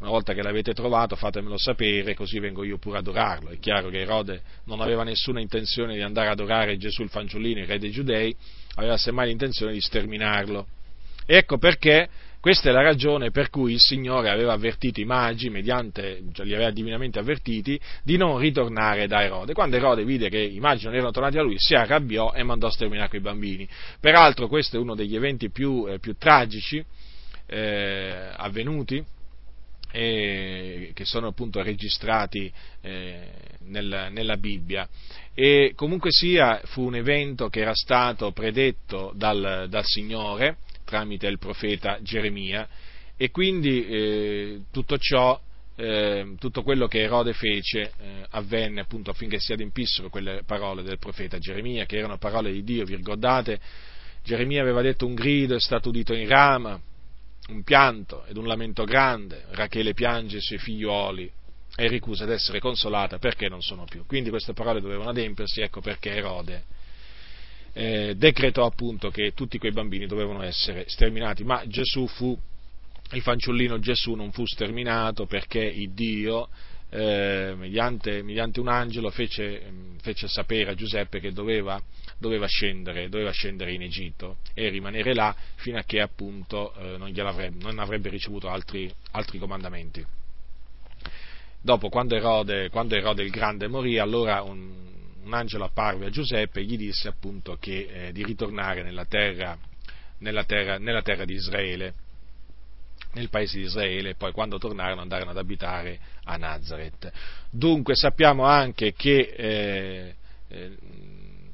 [0.00, 3.50] una volta che l'avete trovato fatemelo sapere così vengo io pure ad adorarlo.
[3.50, 7.60] È chiaro che Erode non aveva nessuna intenzione di andare ad adorare Gesù il fanciullino,
[7.60, 8.34] il re dei giudei,
[8.74, 10.66] aveva semmai l'intenzione di sterminarlo.
[11.24, 12.08] Ecco perché
[12.44, 16.52] questa è la ragione per cui il Signore aveva avvertito i magi, mediante, cioè li
[16.52, 19.54] aveva divinamente avvertiti, di non ritornare da Erode.
[19.54, 22.66] Quando Erode vide che i magi non erano tornati a lui, si arrabbiò e mandò
[22.66, 23.66] a sterminare quei bambini.
[23.98, 26.84] Peraltro questo è uno degli eventi più, eh, più tragici
[27.46, 29.02] eh, avvenuti
[29.90, 32.52] eh, che sono appunto registrati
[32.82, 33.26] eh,
[33.68, 34.86] nel, nella Bibbia.
[35.32, 41.38] E comunque sia, fu un evento che era stato predetto dal, dal Signore tramite il
[41.38, 42.68] profeta Geremia
[43.16, 45.40] e quindi eh, tutto ciò,
[45.76, 50.98] eh, tutto quello che Erode fece eh, avvenne appunto affinché si adempissero quelle parole del
[50.98, 53.60] profeta Geremia, che erano parole di Dio, vi ricordate?
[54.22, 56.80] Geremia aveva detto un grido è stato udito in Rama,
[57.48, 61.30] un pianto ed un lamento grande, Rachele piange i suoi figliuoli
[61.76, 64.06] e ricusa di essere consolata perché non sono più.
[64.06, 66.64] Quindi queste parole dovevano adempiersi, ecco perché Erode
[67.74, 72.38] eh, decretò appunto che tutti quei bambini dovevano essere sterminati, ma Gesù fu,
[73.12, 76.48] il fanciullino Gesù non fu sterminato perché il Dio
[76.90, 79.62] eh, mediante, mediante, un angelo fece,
[80.00, 81.82] fece, sapere a Giuseppe che doveva,
[82.18, 87.12] doveva, scendere, doveva, scendere, in Egitto e rimanere là fino a che appunto eh, non,
[87.26, 90.06] avrebbe, non, avrebbe, ricevuto altri, altri comandamenti.
[91.60, 94.93] Dopo, quando Erode, quando Erode, il Grande morì, allora un,
[95.24, 99.56] un, angelo apparve a Giuseppe e gli disse appunto che, eh, di ritornare nella terra,
[100.18, 101.94] nella, terra, nella terra di Israele
[103.14, 107.12] nel paese di Israele e poi quando tornarono andarono ad abitare a Nazareth.
[107.50, 110.14] Dunque sappiamo anche che eh,
[110.48, 110.76] eh,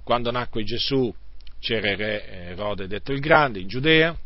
[0.02, 1.14] quando nacque Gesù
[1.60, 4.16] c'era il re Erode detto il Grande in Giudea.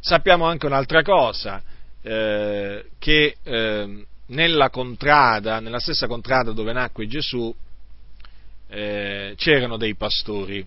[0.00, 1.62] Sappiamo anche un'altra cosa,
[2.02, 7.54] eh, che ehm, nella contrada, nella stessa contrada dove nacque Gesù,
[8.68, 10.66] eh, c'erano dei pastori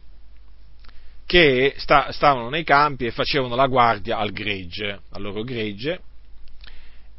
[1.25, 6.01] che sta, stavano nei campi e facevano la guardia al gregge, al loro gregge,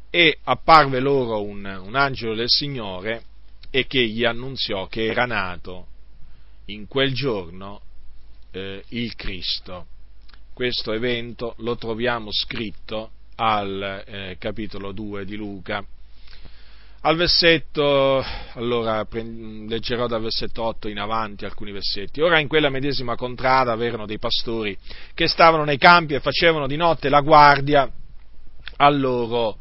[0.09, 3.23] e apparve loro un, un angelo del Signore
[3.69, 5.87] e che gli annunziò che era nato
[6.65, 7.81] in quel giorno
[8.51, 9.87] eh, il Cristo.
[10.53, 15.83] Questo evento lo troviamo scritto al eh, capitolo 2 di Luca.
[17.03, 22.21] Al versetto, allora leggerò dal versetto 8 in avanti alcuni versetti.
[22.21, 24.77] Ora in quella medesima contrada avevano dei pastori
[25.15, 27.91] che stavano nei campi e facevano di notte la guardia
[28.77, 29.57] al loro,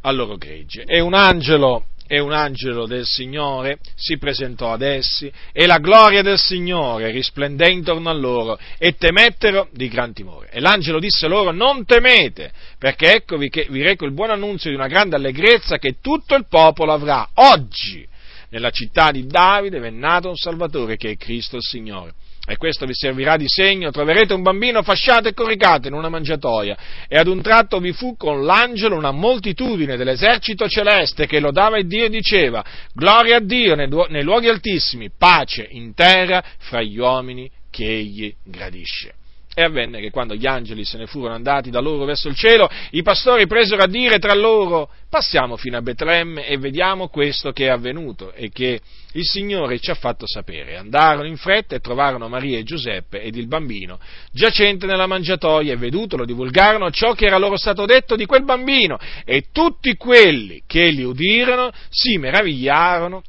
[0.00, 0.84] al loro gregge.
[0.84, 6.22] E un angelo e un angelo del Signore si presentò ad essi e la gloria
[6.22, 10.48] del Signore risplendé intorno a loro e temettero di gran timore.
[10.50, 14.76] E l'angelo disse loro non temete perché eccovi che vi reco il buon annunzio di
[14.76, 18.06] una grande allegrezza che tutto il popolo avrà oggi.
[18.48, 22.14] Nella città di Davide è nato un Salvatore che è Cristo il Signore
[22.46, 26.76] e questo vi servirà di segno, troverete un bambino fasciato e coricato in una mangiatoia,
[27.08, 31.88] e ad un tratto vi fu con l'angelo una moltitudine dell'esercito celeste che lodava il
[31.88, 37.50] Dio e diceva, gloria a Dio nei luoghi altissimi, pace in terra fra gli uomini
[37.70, 39.14] che egli gradisce.
[39.58, 42.68] E avvenne che quando gli angeli se ne furono andati da loro verso il cielo,
[42.90, 47.64] i pastori presero a dire tra loro, passiamo fino a Betlemme e vediamo questo che
[47.64, 48.78] è avvenuto e che
[49.12, 50.76] il Signore ci ha fatto sapere.
[50.76, 53.98] Andarono in fretta e trovarono Maria e Giuseppe ed il bambino
[54.30, 58.98] giacente nella mangiatoia e vedutolo divulgarono ciò che era loro stato detto di quel bambino
[59.24, 63.22] e tutti quelli che li udirono si meravigliarono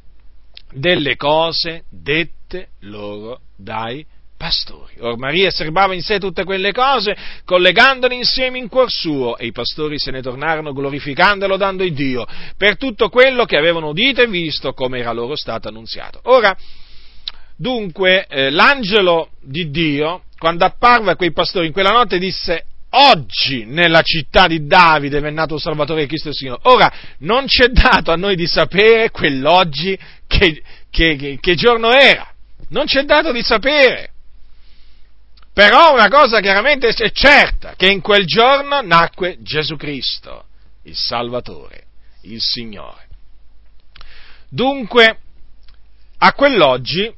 [0.74, 4.06] delle cose dette loro dai
[4.38, 4.94] pastori.
[5.00, 9.52] Or Maria serbava in sé tutte quelle cose, collegandole insieme in cuor suo, e i
[9.52, 14.22] pastori se ne tornarono glorificando e lodando il Dio per tutto quello che avevano udito
[14.22, 16.22] e visto come era loro stato annunziato.
[16.26, 16.56] Ora,
[17.58, 23.66] dunque, eh, l'angelo di Dio, quando apparve a quei pastori in quella notte, disse oggi
[23.66, 26.62] nella città di Davide è nato Salvatore Cristo il Signore.
[26.64, 29.98] Ora, non c'è dato a noi di sapere quell'oggi
[30.28, 32.32] che, che, che, che giorno era.
[32.70, 34.12] Non c'è dato di sapere.
[35.58, 40.46] Però una cosa chiaramente è certa, che in quel giorno nacque Gesù Cristo,
[40.84, 41.86] il Salvatore,
[42.26, 43.08] il Signore.
[44.48, 45.18] Dunque,
[46.20, 47.12] a quell'oggi,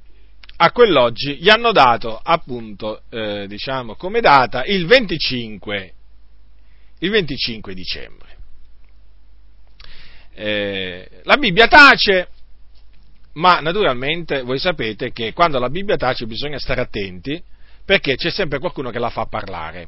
[0.56, 5.93] a quell'oggi gli hanno dato appunto, eh, diciamo, come data il 25,
[6.99, 8.38] il 25 dicembre.
[10.34, 12.30] Eh, la Bibbia tace,
[13.34, 17.58] ma naturalmente voi sapete che quando la Bibbia tace bisogna stare attenti,
[17.89, 19.88] perché c'è sempre qualcuno che la fa parlare.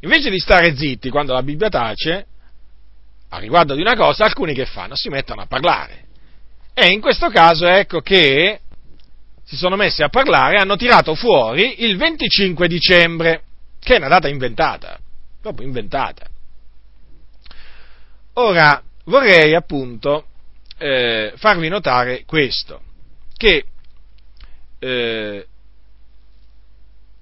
[0.00, 2.26] Invece di stare zitti quando la Bibbia tace,
[3.30, 4.94] a riguardo di una cosa, alcuni che fanno?
[4.94, 6.04] Si mettono a parlare.
[6.74, 8.60] E in questo caso ecco che
[9.44, 13.44] si sono messi a parlare hanno tirato fuori il 25 dicembre,
[13.80, 14.98] che è una data inventata,
[15.40, 16.26] proprio inventata.
[18.34, 20.26] Ora, vorrei appunto
[20.76, 22.82] eh, farvi notare questo,
[23.38, 23.64] che
[24.78, 25.46] eh,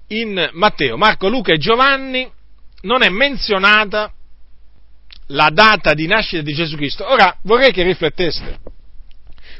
[0.07, 2.29] in Matteo, Marco, Luca e Giovanni
[2.81, 4.11] non è menzionata
[5.27, 7.09] la data di nascita di Gesù Cristo.
[7.09, 8.59] Ora vorrei che rifletteste.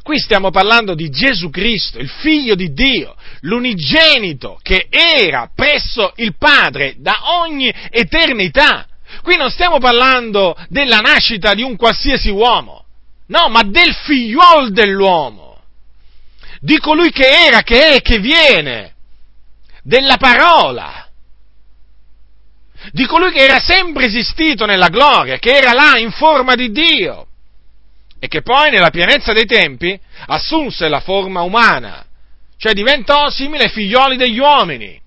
[0.01, 6.35] Qui stiamo parlando di Gesù Cristo, il figlio di Dio, l'unigenito che era presso il
[6.37, 8.85] Padre da ogni eternità.
[9.21, 12.83] Qui non stiamo parlando della nascita di un qualsiasi uomo,
[13.27, 15.61] no, ma del figliuolo dell'uomo,
[16.59, 18.92] di colui che era, che è che viene
[19.83, 21.07] della parola,
[22.91, 27.27] di colui che era sempre esistito nella gloria, che era là in forma di Dio
[28.19, 32.05] e che poi nella pienezza dei tempi assunse la forma umana,
[32.57, 34.99] cioè diventò simile ai figlioli degli uomini.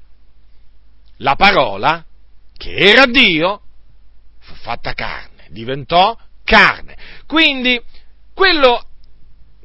[1.19, 2.05] La parola,
[2.57, 3.63] che era Dio,
[4.41, 6.97] fu fatta carne, diventò carne.
[7.27, 7.81] Quindi
[8.35, 8.85] quello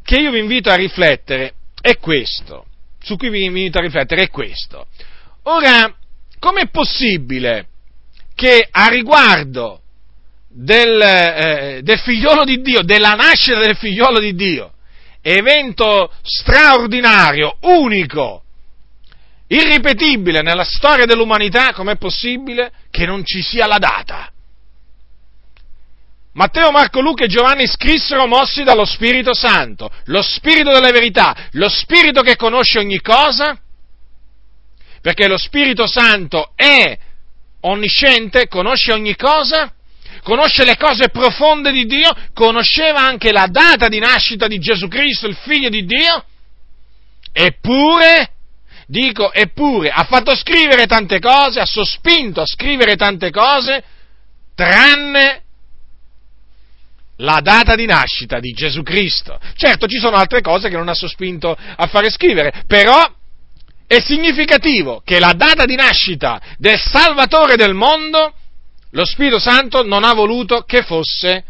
[0.04, 2.68] che io vi invito a riflettere è questo
[3.04, 4.88] su cui vi invito a riflettere è questo.
[5.44, 5.96] Ora,
[6.40, 7.68] com'è possibile
[8.36, 9.82] che a riguardo
[10.48, 14.74] del, eh, del figliolo di Dio, della nascita del figliolo di Dio,
[15.22, 18.44] evento straordinario, unico,
[19.48, 24.32] irripetibile nella storia dell'umanità, com'è possibile che non ci sia la data?
[26.34, 31.68] Matteo, Marco, Luca e Giovanni scrissero mossi dallo Spirito Santo, lo Spirito della verità, lo
[31.68, 33.60] Spirito che conosce ogni cosa,
[35.02, 36.98] perché lo Spirito Santo è
[37.62, 39.74] onnisciente, conosce ogni cosa,
[40.24, 45.28] conosce le cose profonde di Dio, conosceva anche la data di nascita di Gesù Cristo,
[45.28, 46.24] il figlio di Dio,
[47.32, 48.32] eppure,
[48.86, 53.84] dico, eppure, ha fatto scrivere tante cose, ha sospinto a scrivere tante cose,
[54.56, 55.44] tranne
[57.18, 59.40] la data di nascita di Gesù Cristo.
[59.56, 63.04] Certo, ci sono altre cose che non ha sospinto a fare scrivere, però
[63.92, 68.34] è significativo che la data di nascita del Salvatore del mondo,
[68.92, 71.44] lo Spirito Santo non ha voluto che fosse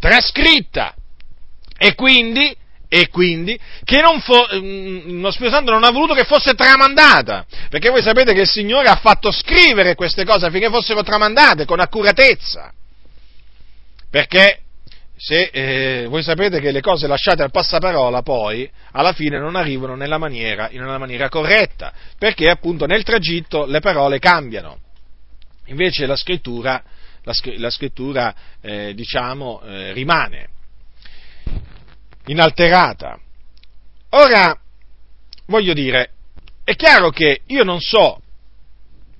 [0.00, 0.92] trascritta.
[1.78, 2.52] E quindi,
[2.88, 7.90] e quindi che fo, mm, lo Spirito Santo non ha voluto che fosse tramandata, perché
[7.90, 12.72] voi sapete che il Signore ha fatto scrivere queste cose affinché fossero tramandate con accuratezza,
[14.10, 14.62] perché
[15.24, 19.94] se eh, voi sapete che le cose lasciate al passaparola poi alla fine non arrivano
[19.94, 24.80] nella maniera, in una maniera corretta, perché appunto nel tragitto le parole cambiano.
[25.66, 26.82] Invece la scrittura,
[27.22, 30.48] la, la scrittura eh, diciamo, eh, rimane
[32.26, 33.16] inalterata.
[34.10, 34.58] Ora,
[35.46, 36.10] voglio dire,
[36.64, 38.20] è chiaro che io non so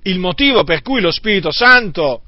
[0.01, 2.23] il motivo per cui lo Spirito Santo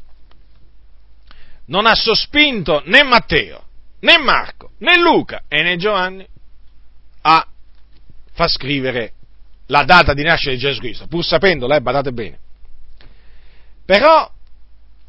[1.65, 3.64] non ha sospinto né Matteo,
[4.00, 6.28] né Marco, né Luca e né Giovanni
[7.22, 7.48] a
[8.34, 9.14] far scrivere
[9.68, 12.39] la data di nascita di Gesù Cristo, pur sapendola, eh, badate bene.
[13.86, 14.32] Però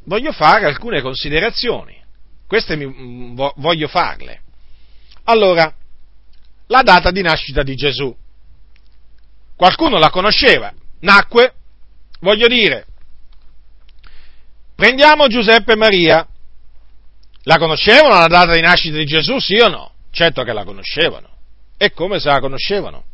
[0.05, 2.01] voglio fare alcune considerazioni,
[2.47, 4.43] queste mi, mm, voglio farle.
[5.25, 5.73] Allora,
[6.69, 8.15] la data di nascita di Gesù.
[9.57, 11.55] Qualcuno la conosceva, nacque,
[12.21, 12.87] voglio dire,
[14.75, 16.27] prendiamo Giuseppe e Maria,
[17.47, 19.93] la conoscevano la data di nascita di Gesù, sì o no?
[20.11, 21.29] Certo che la conoscevano.
[21.77, 23.05] E come se la conoscevano?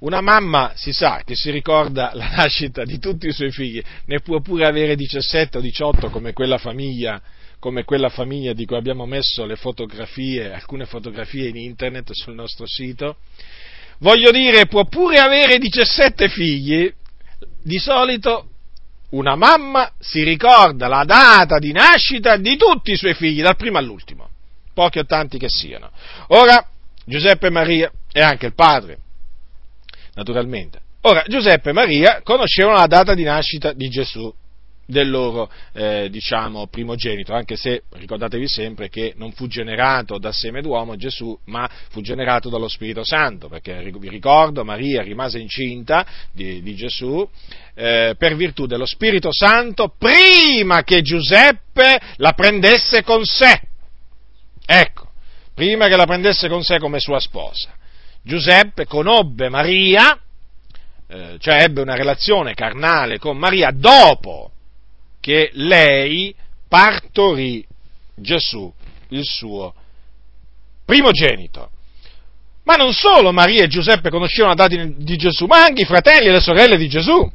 [0.00, 4.20] Una mamma si sa che si ricorda la nascita di tutti i suoi figli, ne
[4.20, 7.20] può pure avere 17 o 18 come quella famiglia,
[7.58, 12.66] come quella famiglia di cui abbiamo messo le fotografie, alcune fotografie in internet sul nostro
[12.66, 13.16] sito.
[14.00, 16.92] Voglio dire, può pure avere 17 figli,
[17.62, 18.48] di solito
[19.10, 23.78] una mamma si ricorda la data di nascita di tutti i suoi figli, dal primo
[23.78, 24.28] all'ultimo,
[24.72, 25.90] pochi o tanti che siano.
[26.28, 26.66] Ora,
[27.04, 28.98] Giuseppe e Maria e anche il padre,
[30.14, 30.80] naturalmente.
[31.02, 34.32] Ora, Giuseppe e Maria conoscevano la data di nascita di Gesù,
[34.86, 40.62] del loro, eh, diciamo, primogenito, anche se ricordatevi sempre che non fu generato da seme
[40.62, 46.62] d'uomo Gesù, ma fu generato dallo Spirito Santo, perché vi ricordo, Maria rimase incinta di,
[46.62, 47.28] di Gesù
[47.74, 53.60] eh, per virtù dello Spirito Santo prima che Giuseppe la prendesse con sé.
[54.66, 55.10] Ecco,
[55.54, 57.72] prima che la prendesse con sé come sua sposa.
[58.22, 60.18] Giuseppe conobbe Maria,
[61.06, 64.53] eh, cioè ebbe una relazione carnale con Maria dopo
[65.24, 66.34] che lei
[66.68, 67.66] partorì
[68.14, 68.70] Gesù,
[69.08, 69.72] il suo
[70.84, 71.70] primogenito.
[72.64, 76.26] Ma non solo Maria e Giuseppe conoscevano la data di Gesù, ma anche i fratelli
[76.26, 77.26] e le sorelle di Gesù,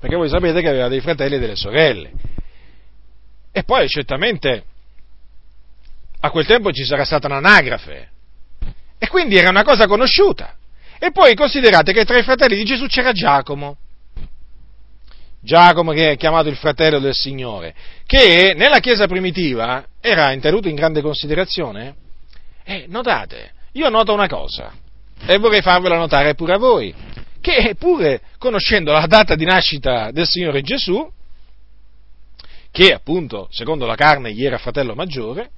[0.00, 2.10] perché voi sapete che aveva dei fratelli e delle sorelle.
[3.52, 4.64] E poi certamente
[6.18, 8.10] a quel tempo ci sarà stata un'anagrafe,
[8.98, 10.56] e quindi era una cosa conosciuta.
[10.98, 13.76] E poi considerate che tra i fratelli di Gesù c'era Giacomo.
[15.46, 17.72] Giacomo che è chiamato il fratello del Signore,
[18.04, 21.94] che nella Chiesa primitiva era tenuto in grande considerazione.
[22.64, 24.72] E notate, io noto una cosa,
[25.24, 26.92] e vorrei farvela notare pure a voi,
[27.40, 31.08] che pure conoscendo la data di nascita del Signore Gesù,
[32.72, 35.50] che appunto secondo la carne gli era fratello maggiore,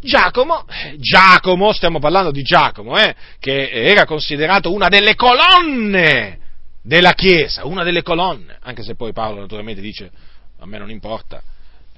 [0.00, 0.66] Giacomo,
[0.96, 6.38] Giacomo, stiamo parlando di Giacomo, eh, che era considerato una delle colonne
[6.82, 10.10] della Chiesa, una delle colonne, anche se poi Paolo naturalmente dice
[10.58, 11.42] a me non importa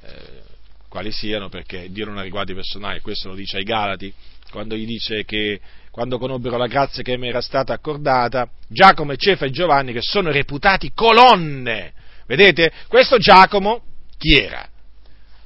[0.03, 0.43] eh,
[0.89, 4.13] quali siano perché Dio non ha riguardi personali, questo lo dice ai Galati,
[4.51, 5.61] quando gli dice che
[5.91, 10.31] quando conobbero la grazia che mi era stata accordata, Giacomo, Cefa e Giovanni, che sono
[10.31, 11.93] reputati colonne,
[12.27, 13.83] vedete, questo Giacomo
[14.17, 14.69] chi era?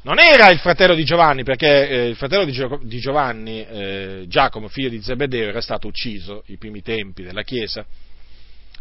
[0.06, 4.24] non era il fratello di Giovanni, perché eh, il fratello di, Gio- di Giovanni, eh,
[4.28, 7.84] Giacomo, figlio di Zebedeo, era stato ucciso ai primi tempi della Chiesa,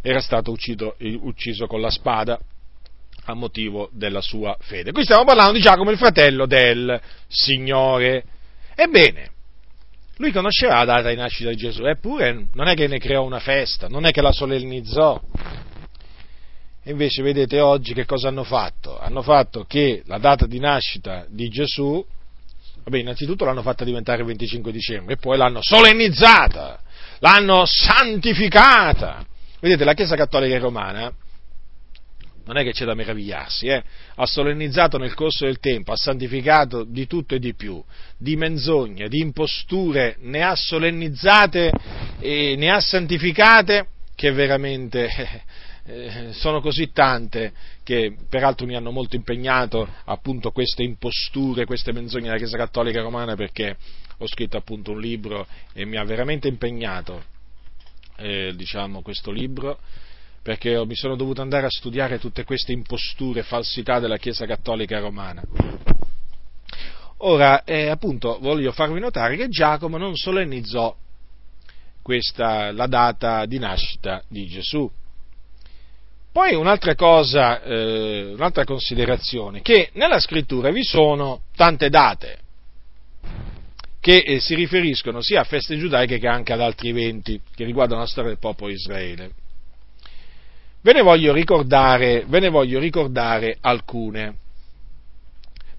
[0.07, 2.39] era stato ucciso, ucciso con la spada
[3.23, 4.91] a motivo della sua fede.
[4.91, 8.23] Qui stiamo parlando di Giacomo, il fratello del Signore.
[8.75, 9.31] Ebbene,
[10.17, 13.39] lui conosceva la data di nascita di Gesù, eppure non è che ne creò una
[13.39, 15.19] festa, non è che la solennizzò,
[16.83, 18.99] e invece vedete oggi che cosa hanno fatto?
[18.99, 22.05] Hanno fatto che la data di nascita di Gesù,
[22.83, 26.79] vabbè, innanzitutto l'hanno fatta diventare il 25 dicembre e poi l'hanno solennizzata,
[27.17, 29.25] l'hanno santificata.
[29.65, 31.11] Vedete, la Chiesa Cattolica Romana
[32.45, 33.83] non è che c'è da meravigliarsi, eh?
[34.13, 37.83] ha solennizzato nel corso del tempo, ha santificato di tutto e di più,
[38.15, 41.71] di menzogne, di imposture, ne ha solennizzate
[42.19, 45.09] e ne ha santificate che veramente
[45.85, 47.51] eh, sono così tante
[47.81, 53.35] che peraltro mi hanno molto impegnato appunto queste imposture, queste menzogne della Chiesa Cattolica Romana
[53.35, 53.75] perché
[54.19, 57.33] ho scritto appunto un libro e mi ha veramente impegnato
[58.17, 59.79] eh, diciamo questo libro
[60.41, 65.41] perché mi sono dovuto andare a studiare tutte queste imposture, falsità della Chiesa Cattolica Romana.
[67.17, 70.95] Ora, eh, appunto, voglio farvi notare che Giacomo non solennizzò
[72.03, 74.87] questa, la data di nascita di Gesù,
[76.31, 82.39] poi un'altra cosa, eh, un'altra considerazione, che nella scrittura vi sono tante date,
[84.05, 88.01] che eh, si riferiscono sia a feste giudaiche che anche ad altri eventi che riguardano
[88.01, 89.31] la storia del popolo Israele.
[90.83, 94.35] Ve ne voglio ricordare, ve ne voglio ricordare alcune.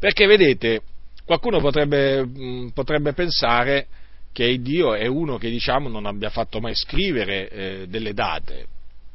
[0.00, 0.82] Perché vedete,
[1.24, 3.86] qualcuno potrebbe, mh, potrebbe pensare
[4.32, 8.66] che Dio è uno che diciamo non abbia fatto mai scrivere eh, delle date.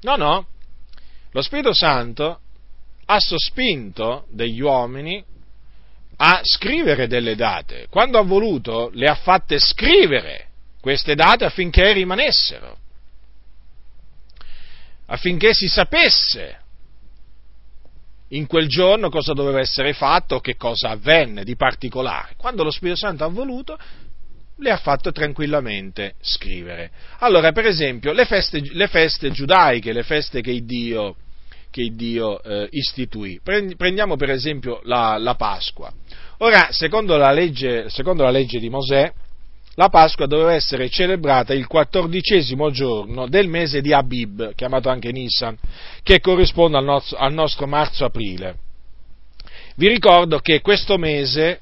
[0.03, 0.47] No, no,
[1.32, 2.39] lo Spirito Santo
[3.03, 5.22] ha sospinto degli uomini
[6.24, 7.88] a scrivere delle date.
[7.90, 10.50] Quando ha voluto le ha fatte scrivere
[10.80, 12.78] queste date affinché rimanessero,
[15.08, 16.60] affinché si sapesse
[18.30, 22.36] in quel giorno cosa doveva essere fatto, che cosa avvenne di particolare.
[22.38, 23.80] Quando lo Spirito Santo ha voluto,
[24.58, 26.92] le ha fatto tranquillamente scrivere.
[27.18, 31.16] Allora, per esempio, le feste, le feste giudaiche, le feste che Dio,
[31.72, 33.40] che Dio eh, istituì.
[33.42, 35.92] Prendiamo per esempio la, la Pasqua.
[36.40, 39.12] Ora, secondo la, legge, secondo la legge di Mosè,
[39.76, 45.58] la Pasqua doveva essere celebrata il quattordicesimo giorno del mese di Abib, chiamato anche Nissan,
[46.04, 48.56] che corrisponde al nostro, al nostro marzo-aprile.
[49.76, 51.62] Vi ricordo che questo mese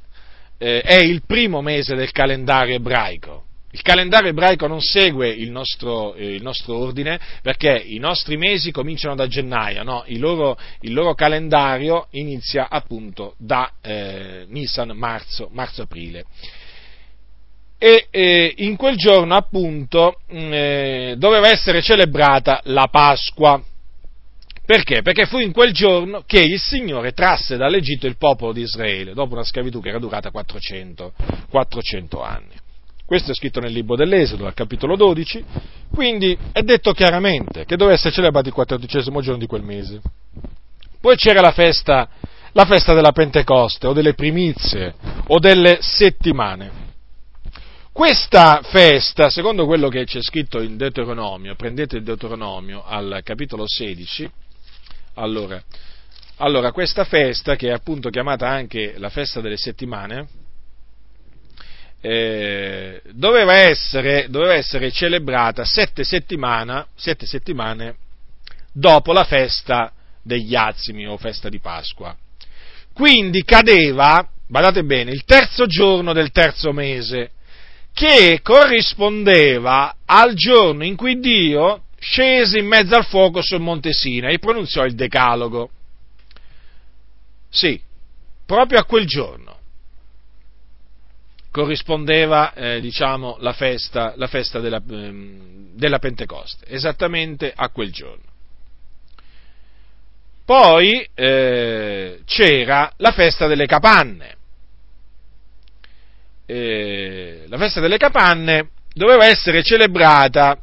[0.57, 3.43] eh, è il primo mese del calendario ebraico.
[3.71, 8.71] Il calendario ebraico non segue il nostro, eh, il nostro, ordine perché i nostri mesi
[8.71, 10.03] cominciano da gennaio, no?
[10.07, 16.25] il, loro, il, loro, calendario inizia appunto da eh, Nisan, marzo, marzo-aprile
[17.81, 23.63] e eh, in quel giorno appunto mm, eh, doveva essere celebrata la Pasqua.
[24.65, 25.01] Perché?
[25.01, 29.33] Perché fu in quel giorno che il Signore trasse dall'Egitto il popolo di Israele, dopo
[29.33, 31.13] una schiavitù che era durata 400,
[31.49, 32.58] 400 anni.
[33.09, 35.43] Questo è scritto nel libro dell'Esodo, al capitolo 12,
[35.91, 39.99] quindi è detto chiaramente che doveva essere celebrato il quattordicesimo giorno di quel mese.
[41.01, 42.07] Poi c'era la festa,
[42.51, 44.93] la festa della Pentecoste, o delle primizie,
[45.25, 46.71] o delle settimane.
[47.91, 54.29] Questa festa, secondo quello che c'è scritto in Deuteronomio, prendete il Deuteronomio al capitolo 16,
[55.15, 55.59] allora,
[56.35, 60.27] allora questa festa, che è appunto chiamata anche la festa delle settimane,
[62.01, 67.95] eh, doveva, essere, doveva, essere, celebrata sette, sette settimane
[68.71, 69.91] dopo la festa
[70.21, 72.15] degli Azimi o festa di Pasqua.
[72.93, 77.31] Quindi cadeva, badate bene, il terzo giorno del terzo mese,
[77.93, 84.29] che corrispondeva al giorno in cui Dio scese in mezzo al fuoco sul monte Sina
[84.29, 85.69] e pronunziò il decalogo.
[87.49, 87.81] Sì,
[88.45, 89.48] proprio a quel giorno
[91.51, 98.27] corrispondeva, eh, diciamo, la festa, la festa della, ehm, della Pentecoste, esattamente a quel giorno.
[100.45, 104.35] Poi eh, c'era la festa delle capanne,
[106.45, 110.59] eh, la festa delle capanne doveva essere celebrata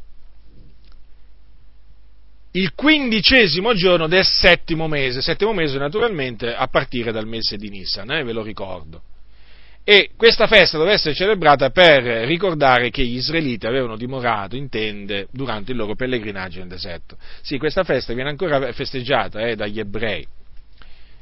[2.52, 8.10] il quindicesimo giorno del settimo mese, settimo mese naturalmente a partire dal mese di Nissan,
[8.10, 9.02] eh, ve lo ricordo.
[9.88, 15.28] E questa festa doveva essere celebrata per ricordare che gli israeliti avevano dimorato in tende
[15.30, 17.16] durante il loro pellegrinaggio nel deserto.
[17.40, 20.26] Sì, questa festa viene ancora festeggiata eh, dagli ebrei,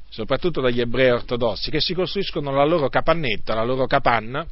[0.08, 4.46] soprattutto dagli ebrei ortodossi, che si costruiscono la loro capannetta, la loro capanna,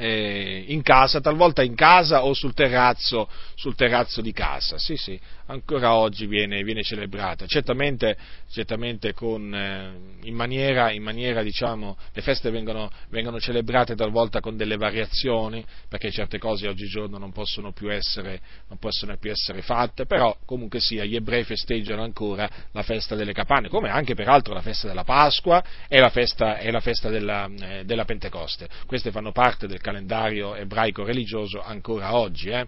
[0.00, 4.78] eh, in casa, talvolta in casa o sul terrazzo, sul terrazzo di casa.
[4.78, 7.44] Sì, sì, ancora oggi viene, viene celebrata.
[7.46, 8.16] Certamente,
[8.50, 14.56] certamente con, eh, in maniera, in maniera, diciamo, le feste vengono, vengono, celebrate talvolta con
[14.56, 18.40] delle variazioni, perché certe cose oggigiorno non possono più essere,
[18.78, 23.68] possono più essere fatte, però comunque sia, gli ebrei festeggiano ancora la festa delle capanne,
[23.68, 27.84] come anche peraltro la festa della Pasqua e la festa, e la festa della, eh,
[27.84, 28.66] della Pentecoste.
[28.86, 32.48] Queste fanno parte del calendario ebraico religioso ancora oggi.
[32.48, 32.66] Eh.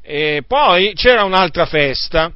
[0.00, 2.32] E poi c'era un'altra festa,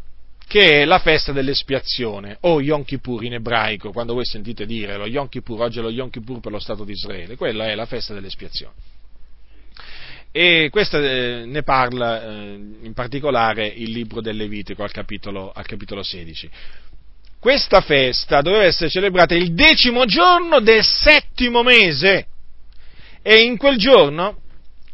[0.47, 5.07] che è la festa dell'espiazione, o Yom Kippur in ebraico, quando voi sentite dire lo
[5.07, 7.87] Yom Kippur, oggi è lo Yom Kippur per lo Stato di Israele, quella è la
[7.87, 8.75] festa dell'espiazione.
[10.33, 15.67] E questa eh, ne parla eh, in particolare il libro del Levitico al capitolo, al
[15.67, 16.51] capitolo 16.
[17.39, 22.27] Questa festa doveva essere celebrata il decimo giorno del settimo mese
[23.23, 24.39] e in quel giorno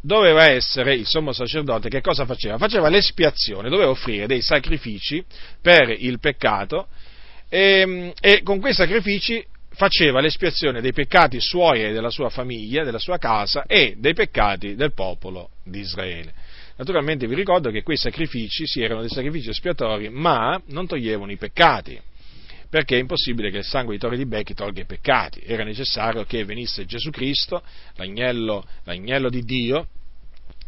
[0.01, 2.57] doveva essere il sommo sacerdote che cosa faceva?
[2.57, 5.23] Faceva l'espiazione, doveva offrire dei sacrifici
[5.61, 6.87] per il peccato
[7.49, 12.99] e, e con quei sacrifici faceva l'espiazione dei peccati suoi e della sua famiglia, della
[12.99, 16.33] sua casa e dei peccati del popolo di Israele.
[16.77, 21.37] Naturalmente vi ricordo che quei sacrifici sì, erano dei sacrifici espiatori, ma non toglievano i
[21.37, 21.99] peccati
[22.69, 26.23] perché è impossibile che il sangue di torri di becchi tolga i peccati, era necessario
[26.25, 27.63] che venisse Gesù Cristo,
[27.95, 29.87] l'agnello, l'agnello di Dio,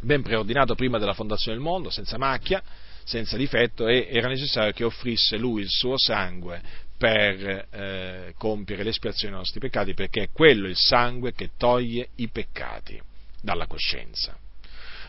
[0.02, 2.62] ben preordinato prima della fondazione del mondo, senza macchia,
[3.04, 6.62] senza difetto, e era necessario che offrisse lui il suo sangue
[6.97, 12.28] per eh, compiere l'espiazione dei nostri peccati, perché è quello il sangue che toglie i
[12.30, 13.02] peccati
[13.41, 14.38] dalla coscienza.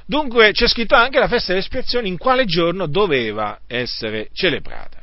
[0.07, 5.00] Dunque c'è scritto anche la festa dell'espiazione in quale giorno doveva essere celebrata.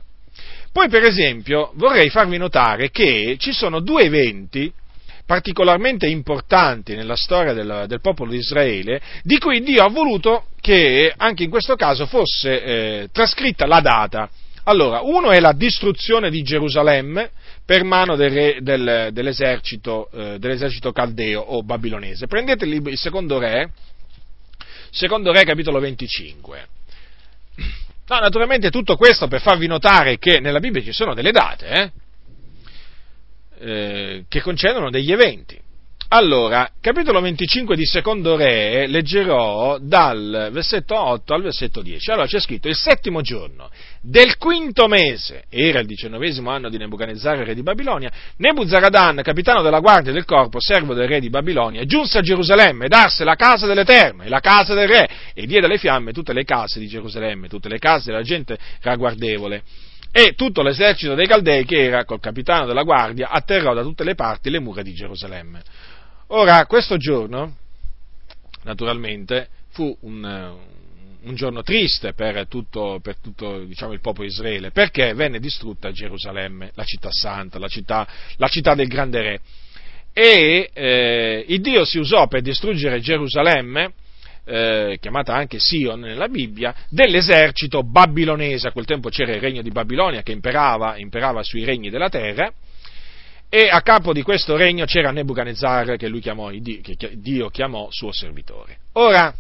[0.78, 4.72] Poi, per esempio, vorrei farvi notare che ci sono due eventi
[5.26, 11.12] particolarmente importanti nella storia del, del, popolo di Israele, di cui Dio ha voluto che
[11.18, 14.30] anche in questo caso fosse eh, trascritta la data.
[14.66, 17.32] Allora, uno è la distruzione di Gerusalemme
[17.66, 22.28] per mano del re, del, dell'esercito, eh, dell'esercito, caldeo o babilonese.
[22.28, 23.72] Prendete il, il secondo re,
[24.92, 26.68] Secondo Re capitolo 25.
[28.10, 31.92] No, naturalmente tutto questo per farvi notare che nella Bibbia ci sono delle date eh,
[33.60, 35.60] eh, che concernono degli eventi.
[36.10, 42.12] Allora, capitolo 25 di Secondo Re, leggerò dal versetto 8 al versetto 10.
[42.12, 47.40] Allora c'è scritto, il settimo giorno del quinto mese, era il diciannovesimo anno di Nebuchadnezzar,
[47.40, 52.20] re di Babilonia, Nebuzaradan, capitano della guardia del corpo, servo del re di Babilonia, giunse
[52.20, 55.78] a Gerusalemme ed arse la casa dell'Eterno e la casa del re e diede alle
[55.78, 59.62] fiamme tutte le case di Gerusalemme, tutte le case della gente ragguardevole
[60.10, 64.16] e tutto l'esercito dei Caldei che era col capitano della guardia atterrò da tutte le
[64.16, 65.62] parti le mura di Gerusalemme.
[66.30, 67.56] Ora, questo giorno,
[68.64, 70.58] naturalmente, fu un,
[71.22, 76.72] un giorno triste per tutto, per tutto diciamo, il popolo Israele, perché venne distrutta Gerusalemme,
[76.76, 78.06] la città santa, la città,
[78.36, 79.40] la città del grande re.
[80.12, 83.94] E eh, il Dio si usò per distruggere Gerusalemme,
[84.44, 88.68] eh, chiamata anche Sion nella Bibbia, dell'esercito babilonese.
[88.68, 92.52] A quel tempo c'era il regno di Babilonia che imperava, imperava sui regni della terra
[93.50, 98.78] e a capo di questo regno c'era Nebuchadnezzar che, chiamò, che Dio chiamò suo servitore.
[98.94, 99.34] Ora,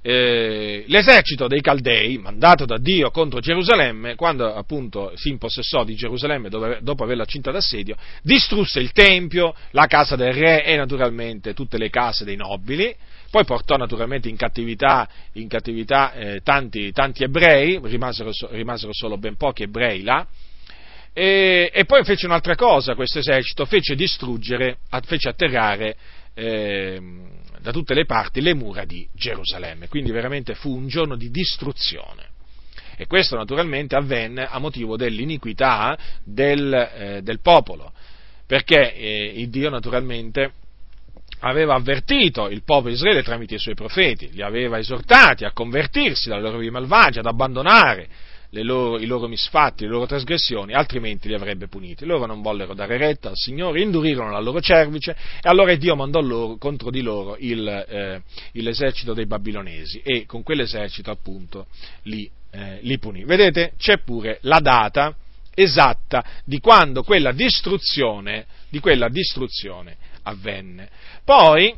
[0.00, 6.48] eh, l'esercito dei Caldei, mandato da Dio contro Gerusalemme, quando appunto si impossessò di Gerusalemme
[6.48, 11.78] dove, dopo averla cinta d'assedio, distrusse il Tempio, la casa del re e naturalmente tutte
[11.78, 12.94] le case dei nobili,
[13.30, 19.36] poi portò naturalmente in cattività, in cattività eh, tanti, tanti, ebrei, rimasero, rimasero solo ben
[19.36, 20.26] pochi ebrei là,
[21.12, 25.96] e, e, poi fece un'altra cosa questo esercito, fece distruggere, fece atterrare
[26.34, 27.00] eh,
[27.60, 29.88] da tutte le parti le mura di Gerusalemme.
[29.88, 32.36] Quindi veramente fu un giorno di distruzione.
[32.96, 37.92] E questo naturalmente avvenne a motivo dell'iniquità del, eh, del popolo,
[38.46, 40.52] perché eh, il Dio naturalmente
[41.40, 46.28] aveva avvertito il popolo di Israele tramite i suoi profeti, li aveva esortati a convertirsi
[46.28, 48.08] dalle loro vie malvagie, ad abbandonare
[48.50, 52.04] loro, i loro misfatti, le loro trasgressioni, altrimenti li avrebbe puniti.
[52.04, 56.20] Loro non vollero dare retta al Signore, indurirono la loro cervice e allora Dio mandò
[56.20, 58.22] loro, contro di loro il, eh,
[58.52, 61.66] l'esercito dei babilonesi e con quell'esercito appunto
[62.04, 63.24] li, eh, li punì.
[63.24, 65.14] Vedete, c'è pure la data
[65.54, 70.88] esatta di quando quella distruzione, di quella distruzione avvenne.
[71.24, 71.74] Poi,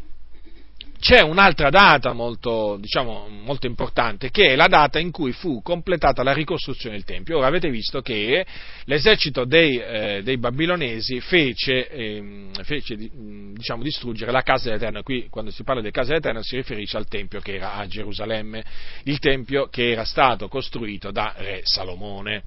[1.00, 6.22] c'è un'altra data molto, diciamo, molto, importante, che è la data in cui fu completata
[6.22, 7.38] la ricostruzione del Tempio.
[7.38, 8.44] Ora avete visto che
[8.84, 15.02] l'esercito dei, eh, dei babilonesi fece, eh, fece diciamo, distruggere la casa dell'Eterno.
[15.02, 18.62] Qui quando si parla di casa dell'Eterno si riferisce al Tempio che era a Gerusalemme,
[19.04, 22.42] il Tempio che era stato costruito da Re Salomone.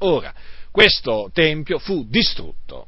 [0.00, 0.32] Ora,
[0.70, 2.86] questo Tempio fu distrutto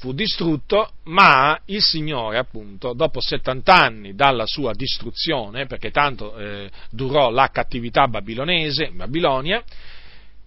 [0.00, 6.70] fu distrutto, ma il Signore, appunto, dopo 70 anni dalla sua distruzione, perché tanto eh,
[6.90, 9.62] durò la cattività babilonese, in Babilonia,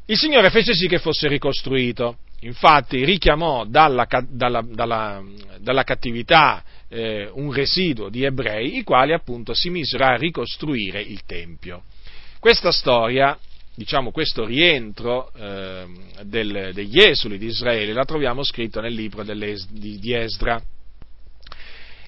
[0.07, 2.17] il Signore fece sì che fosse ricostruito.
[2.39, 5.23] Infatti richiamò dalla, dalla, dalla,
[5.59, 11.23] dalla cattività eh, un residuo di ebrei, i quali appunto si misero a ricostruire il
[11.25, 11.83] Tempio.
[12.39, 13.37] Questa storia
[13.75, 15.85] diciamo, questo rientro eh,
[16.23, 20.61] del, degli esuli di Israele la troviamo scritto nel libro di, di Esdra.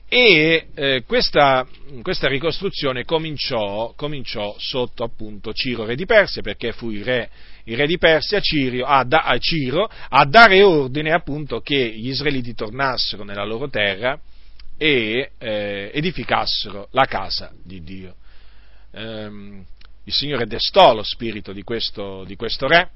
[0.08, 1.66] E eh, questa,
[2.04, 7.30] questa, ricostruzione cominciò, cominciò, sotto appunto Ciro re di Persia, perché fu il re,
[7.64, 12.10] il re di Persia, Cirio, a, da, a, Ciro, a dare ordine appunto che gli
[12.10, 14.18] israeliti tornassero nella loro terra
[14.78, 18.16] e eh, edificassero la casa di Dio.
[18.92, 19.66] Ehm,
[20.06, 22.90] il Signore destò lo spirito di questo, di questo re,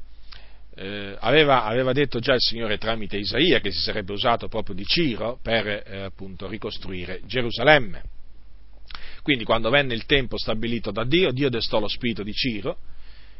[0.75, 4.85] eh, aveva, aveva, detto già il Signore tramite Isaia che si sarebbe usato proprio di
[4.85, 8.03] Ciro per eh, appunto ricostruire Gerusalemme.
[9.21, 12.77] Quindi quando venne il tempo stabilito da Dio, Dio destò lo spirito di Ciro,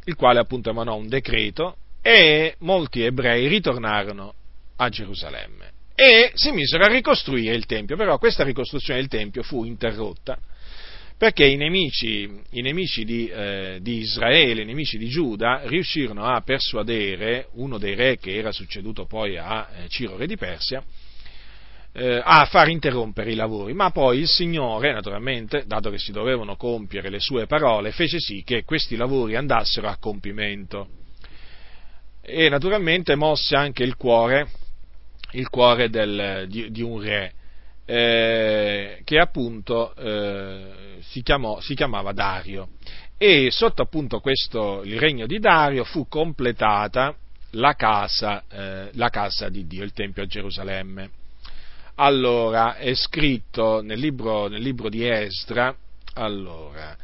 [0.05, 4.33] il quale appunto emanò un decreto e molti ebrei ritornarono
[4.77, 9.65] a Gerusalemme e si misero a ricostruire il Tempio, però questa ricostruzione del Tempio fu
[9.65, 10.37] interrotta
[11.19, 16.39] perché i nemici, i nemici di, eh, di, Israele, i nemici di Giuda, riuscirono a
[16.39, 20.81] persuadere uno dei re che era succeduto poi a eh, Ciro, re di Persia,
[21.91, 26.55] eh, a far interrompere i lavori, ma poi il Signore, naturalmente, dato che si dovevano
[26.55, 30.87] compiere le sue parole, fece sì che questi lavori andassero a compimento.
[32.21, 34.47] E naturalmente mosse anche il cuore,
[35.31, 37.33] il cuore del, di, di un re,
[37.89, 42.69] eh, che appunto eh, si, chiamò, si, chiamava Dario.
[43.17, 47.15] E sotto appunto questo, il regno di Dario fu completata
[47.53, 51.09] la casa, eh, la casa di Dio, il Tempio a Gerusalemme.
[51.95, 55.75] Allora, è scritto nel libro, nel libro di Esdra,
[56.13, 56.95] allora,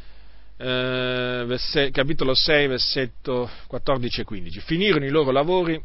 [0.55, 5.81] eh, verse, capitolo 6, versetto 14 e 15, finirono i loro lavori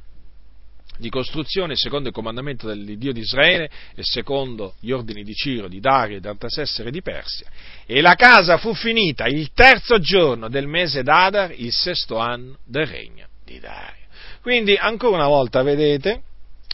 [1.00, 5.66] di costruzione secondo il comandamento del Dio di Israele e secondo gli ordini di Ciro,
[5.66, 7.46] di Dario e di Artasessere di Persia.
[7.86, 12.86] E la casa fu finita il terzo giorno del mese d'Adar, il sesto anno del
[12.86, 14.04] regno di Dario.
[14.42, 16.22] Quindi, ancora una volta, vedete,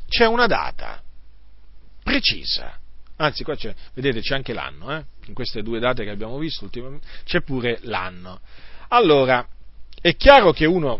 [0.08, 1.02] c'è una data
[2.02, 2.78] precisa.
[3.16, 5.04] Anzi, qua c'è, vedete, c'è anche l'anno, eh?
[5.26, 6.68] in queste due date che abbiamo visto,
[7.24, 8.40] c'è pure l'anno.
[8.88, 9.46] Allora,
[10.00, 10.98] è chiaro che uno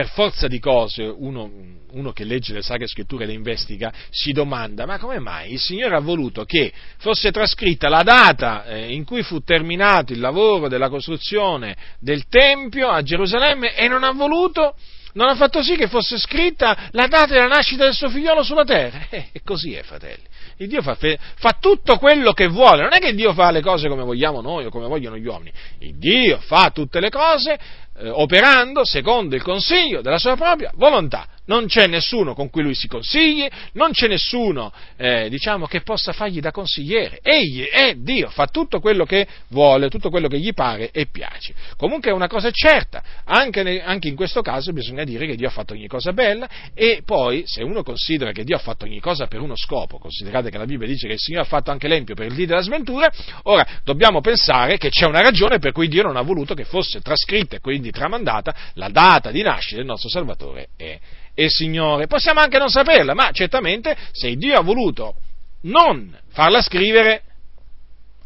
[0.00, 1.50] per forza di cose, uno,
[1.90, 5.60] uno, che legge le sacre scritture e le investiga, si domanda, ma come mai il
[5.60, 10.68] Signore ha voluto che fosse trascritta la data eh, in cui fu terminato il lavoro
[10.68, 14.74] della costruzione del Tempio a Gerusalemme e non ha voluto,
[15.12, 18.64] non ha fatto sì che fosse scritta la data della nascita del suo figliolo sulla
[18.64, 19.00] terra?
[19.10, 20.24] Eh, e così è, fratelli.
[20.56, 23.88] Il Dio fa, fa, tutto quello che vuole, non è che Dio fa le cose
[23.88, 27.58] come vogliamo noi o come vogliono gli uomini, il Dio fa tutte le cose
[28.00, 32.76] eh, operando secondo il consiglio della sua propria volontà non c'è nessuno con cui lui
[32.76, 37.18] si consigli, non c'è nessuno eh, diciamo, che possa fargli da consigliere.
[37.22, 41.52] Egli è Dio, fa tutto quello che vuole, tutto quello che gli pare e piace.
[41.76, 45.48] Comunque è una cosa certa, anche, ne, anche in questo caso bisogna dire che Dio
[45.48, 49.00] ha fatto ogni cosa bella e poi se uno considera che Dio ha fatto ogni
[49.00, 51.88] cosa per uno scopo, considerate che la Bibbia dice che il Signore ha fatto anche
[51.88, 53.10] l'empio per il dì della sventura,
[53.44, 57.00] ora dobbiamo pensare che c'è una ragione per cui Dio non ha voluto che fosse
[57.00, 61.00] trascritta e quindi tramandata la data di nascita del nostro Salvatore e
[61.34, 62.06] e Signore.
[62.06, 65.14] Possiamo anche non saperla, ma certamente se Dio ha voluto
[65.62, 67.22] non farla scrivere,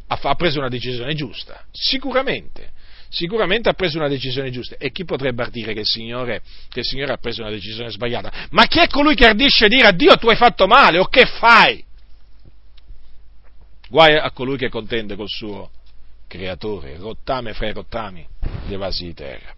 [0.07, 2.73] ha, preso una decisione giusta, sicuramente.
[3.09, 4.75] Sicuramente ha preso una decisione giusta.
[4.77, 8.49] E chi potrebbe dire che il, Signore, che il Signore ha preso una decisione sbagliata?
[8.51, 11.25] Ma chi è colui che ardisce dire a Dio tu hai fatto male o che
[11.25, 11.85] fai?
[13.89, 15.71] Guai a colui che contende col suo
[16.35, 18.27] creatore, rottame fra i rottami
[18.67, 19.55] gli evasi di terra.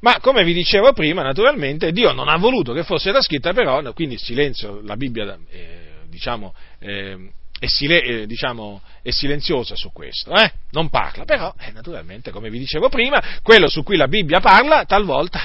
[0.00, 4.14] Ma come vi dicevo prima, naturalmente Dio non ha voluto che fosse trascritta però, quindi
[4.14, 10.32] il silenzio, la Bibbia eh, diciamo, eh, è, sile, eh, diciamo, è, silenziosa su questo,
[10.34, 10.52] eh?
[10.70, 14.84] non parla, però eh, naturalmente, come vi dicevo prima, quello su cui la Bibbia parla
[14.84, 15.40] talvolta,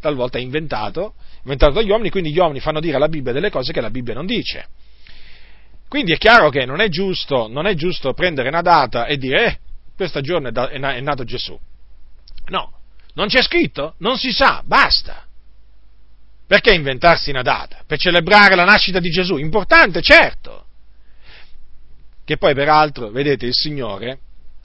[0.00, 1.14] talvolta è inventato,
[1.44, 4.14] inventato dagli uomini, quindi gli uomini fanno dire alla Bibbia delle cose che la Bibbia
[4.14, 4.66] non dice.
[5.88, 9.44] Quindi è chiaro che non è giusto, non è giusto prendere una data e dire,
[9.44, 9.58] eh,
[10.04, 11.58] è, da, è nato Gesù.
[12.46, 12.72] No,
[13.14, 13.94] non c'è scritto?
[13.98, 15.24] Non si sa, basta.
[16.46, 17.84] Perché inventarsi una data?
[17.86, 19.36] Per celebrare la nascita di Gesù?
[19.36, 20.66] Importante, certo.
[22.24, 24.18] Che poi, peraltro, vedete, il Signore,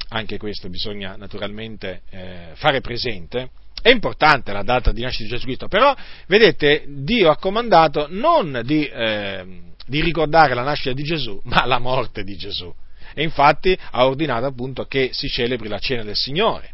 [0.09, 3.49] anche questo bisogna naturalmente eh, fare presente,
[3.81, 5.95] è importante la data di nascita di Gesù Cristo, però,
[6.27, 9.45] vedete, Dio ha comandato non di, eh,
[9.85, 12.73] di ricordare la nascita di Gesù, ma la morte di Gesù.
[13.15, 16.73] E infatti ha ordinato appunto che si celebri la cena del Signore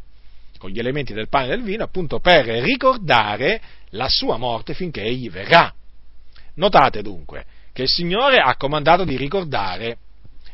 [0.57, 3.59] con gli elementi del pane e del vino, appunto per ricordare
[3.91, 5.73] la sua morte finché egli verrà.
[6.55, 9.97] Notate dunque che il Signore ha comandato di ricordare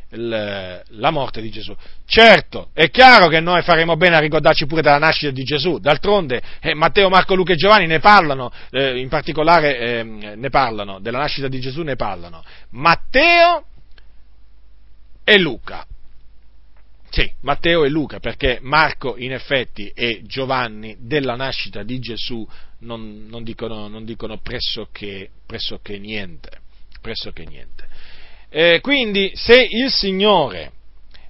[0.09, 1.75] la morte di Gesù.
[2.05, 6.41] Certo, è chiaro che noi faremo bene a ricordarci pure della nascita di Gesù, d'altronde
[6.61, 11.19] eh, Matteo, Marco, Luca e Giovanni ne parlano, eh, in particolare eh, ne parlano, della
[11.19, 12.41] nascita di Gesù ne parlano.
[12.69, 13.65] Matteo
[15.29, 15.85] e Luca.
[17.09, 22.47] Sì, Matteo e Luca, perché Marco in effetti e Giovanni della nascita di Gesù
[22.79, 26.61] non, non, dicono, non dicono, pressoché, pressoché niente.
[27.01, 27.85] Pressoché niente.
[28.47, 30.71] Eh, quindi se il Signore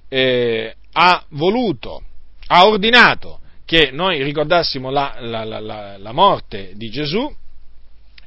[0.06, 2.02] eh, ha voluto,
[2.46, 7.34] ha ordinato che noi ricordassimo la, la, la, la morte di Gesù,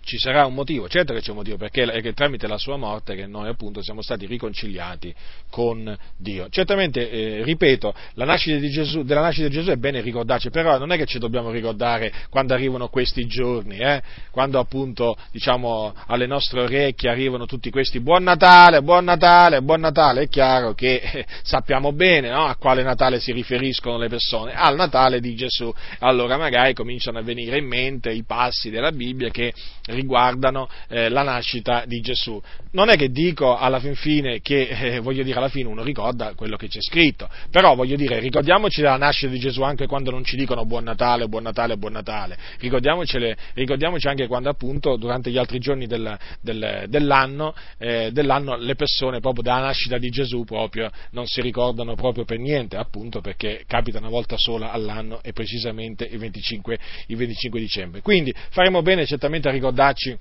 [0.04, 3.16] ci sarà un motivo, certo che c'è un motivo, perché è tramite la sua morte
[3.16, 5.14] che noi appunto siamo stati riconciliati
[5.50, 6.50] con Dio.
[6.50, 10.98] Certamente, eh, ripeto, nascita Gesù, della nascita di Gesù è bene ricordarci, però non è
[10.98, 17.10] che ci dobbiamo ricordare quando arrivano questi giorni, eh, quando appunto diciamo alle nostre orecchie
[17.10, 22.30] arrivano tutti questi buon Natale, buon Natale, buon Natale, è chiaro che eh, sappiamo bene
[22.30, 27.20] no, a quale Natale si riferiscono le persone, al Natale di Gesù, allora magari cominciano
[27.20, 29.54] a venire in mente i passi della Bibbia che
[29.92, 32.42] riguardano eh, la nascita di Gesù.
[32.72, 36.34] Non è che dico alla fin fine che, eh, voglio dire, alla fine uno ricorda
[36.36, 40.24] quello che c'è scritto, però voglio dire, ricordiamoci della nascita di Gesù anche quando non
[40.24, 45.60] ci dicono buon Natale, buon Natale, buon Natale, ricordiamoci anche quando appunto durante gli altri
[45.60, 51.26] giorni del, del, dell'anno, eh, dell'anno le persone proprio dalla nascita di Gesù proprio non
[51.26, 56.20] si ricordano proprio per niente, appunto perché capita una volta sola all'anno e precisamente il
[56.20, 58.02] 25, il 25 dicembre.
[58.02, 60.18] Quindi faremo bene certamente a ricordare ricordarci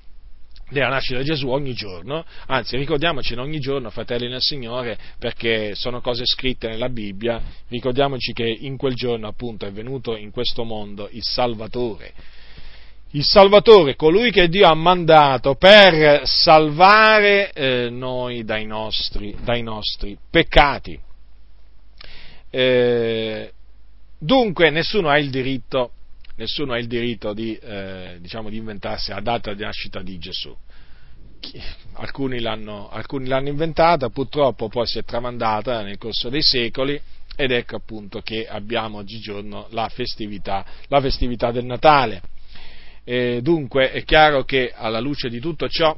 [0.70, 6.00] della nascita di Gesù ogni giorno, anzi ricordiamocene ogni giorno, fratelli nel Signore, perché sono
[6.00, 11.08] cose scritte nella Bibbia, ricordiamoci che in quel giorno appunto è venuto in questo mondo
[11.10, 12.12] il Salvatore,
[13.12, 20.16] il Salvatore, colui che Dio ha mandato per salvare eh, noi dai nostri, dai nostri
[20.30, 20.98] peccati.
[22.48, 23.52] Eh,
[24.16, 25.90] dunque nessuno ha il diritto
[26.40, 30.56] nessuno ha il diritto di, eh, diciamo, di inventarsi la data di nascita di Gesù.
[31.94, 37.00] Alcuni l'hanno, alcuni l'hanno inventata, purtroppo poi si è tramandata nel corso dei secoli
[37.36, 42.22] ed ecco appunto che abbiamo oggigiorno la festività, la festività del Natale.
[43.04, 45.94] E dunque è chiaro che alla luce di tutto ciò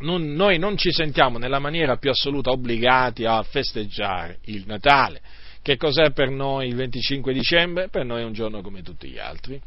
[0.00, 5.20] non, noi non ci sentiamo nella maniera più assoluta obbligati a festeggiare il Natale
[5.64, 7.88] che cos'è per noi il 25 dicembre?
[7.88, 9.58] Per noi è un giorno come tutti gli altri.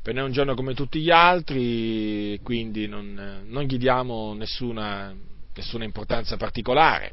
[0.00, 5.14] Per noi è un giorno come tutti gli altri, quindi non, non gli diamo nessuna,
[5.54, 7.12] nessuna importanza particolare.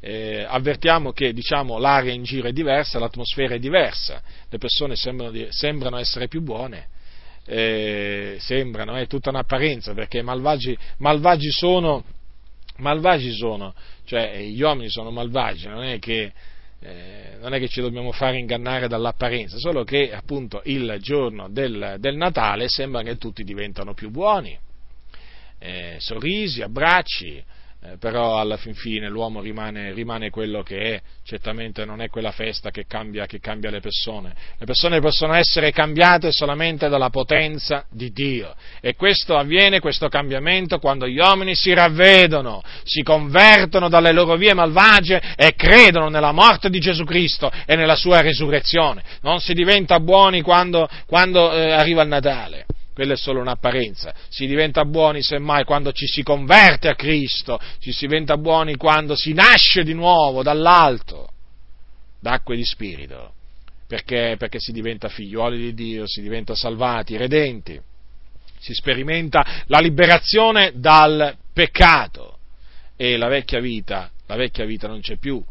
[0.00, 5.46] Eh, avvertiamo che diciamo, l'aria in giro è diversa, l'atmosfera è diversa, le persone sembrano,
[5.48, 6.88] sembrano essere più buone,
[7.46, 12.04] eh, sembrano, è tutta un'apparenza perché malvagi, malvagi, sono,
[12.76, 13.74] malvagi sono,
[14.04, 16.32] cioè gli uomini sono malvagi, non è che
[16.82, 21.96] eh, non è che ci dobbiamo fare ingannare dall'apparenza, solo che appunto il giorno del,
[21.98, 24.58] del Natale sembra che tutti diventano più buoni,
[25.58, 27.44] eh, sorrisi, abbracci,
[27.82, 32.30] eh, però alla fin fine l'uomo rimane, rimane, quello che è, certamente non è quella
[32.30, 37.86] festa che cambia, che cambia, le persone, le persone possono essere cambiate solamente dalla potenza
[37.90, 38.54] di Dio.
[38.82, 44.52] E questo avviene, questo cambiamento, quando gli uomini si ravvedono, si convertono dalle loro vie
[44.52, 50.00] malvagie e credono nella morte di Gesù Cristo e nella sua risurrezione, non si diventa
[50.00, 54.14] buoni quando, quando eh, arriva il Natale quella è solo un'apparenza.
[54.28, 59.14] Si diventa buoni semmai quando ci si converte a Cristo, ci si diventa buoni quando
[59.14, 61.30] si nasce di nuovo dall'alto,
[62.20, 63.34] d'acqua e di spirito,
[63.86, 67.80] perché, perché si diventa figliuoli di Dio, si diventa salvati, redenti,
[68.58, 72.36] si sperimenta la liberazione dal peccato.
[72.96, 75.42] E la vecchia vita, la vecchia vita non c'è più,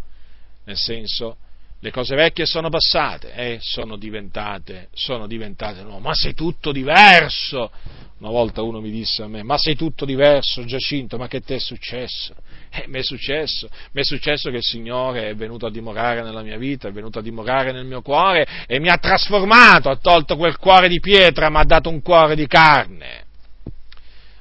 [0.65, 1.37] nel senso
[1.81, 6.01] le cose vecchie sono passate e eh, sono diventate, sono diventate nuove.
[6.01, 7.71] Ma sei tutto diverso!
[8.19, 11.53] Una volta uno mi disse a me, ma sei tutto diverso Giacinto, ma che ti
[11.53, 12.35] è successo?
[12.69, 16.41] Eh, mi è successo, mi è successo che il Signore è venuto a dimorare nella
[16.41, 20.35] mia vita, è venuto a dimorare nel mio cuore e mi ha trasformato, ha tolto
[20.35, 23.23] quel cuore di pietra, mi ha dato un cuore di carne,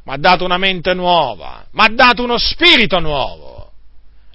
[0.02, 3.57] mi ha dato una mente nuova, mi ha dato uno spirito nuovo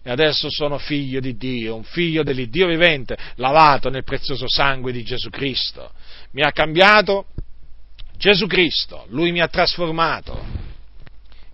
[0.04, 5.02] e adesso sono figlio di Dio, un figlio dell'Iddio vivente, lavato nel prezioso sangue di
[5.02, 5.92] Gesù Cristo.
[6.32, 7.28] Mi ha cambiato
[8.18, 10.64] Gesù Cristo, Lui mi ha trasformato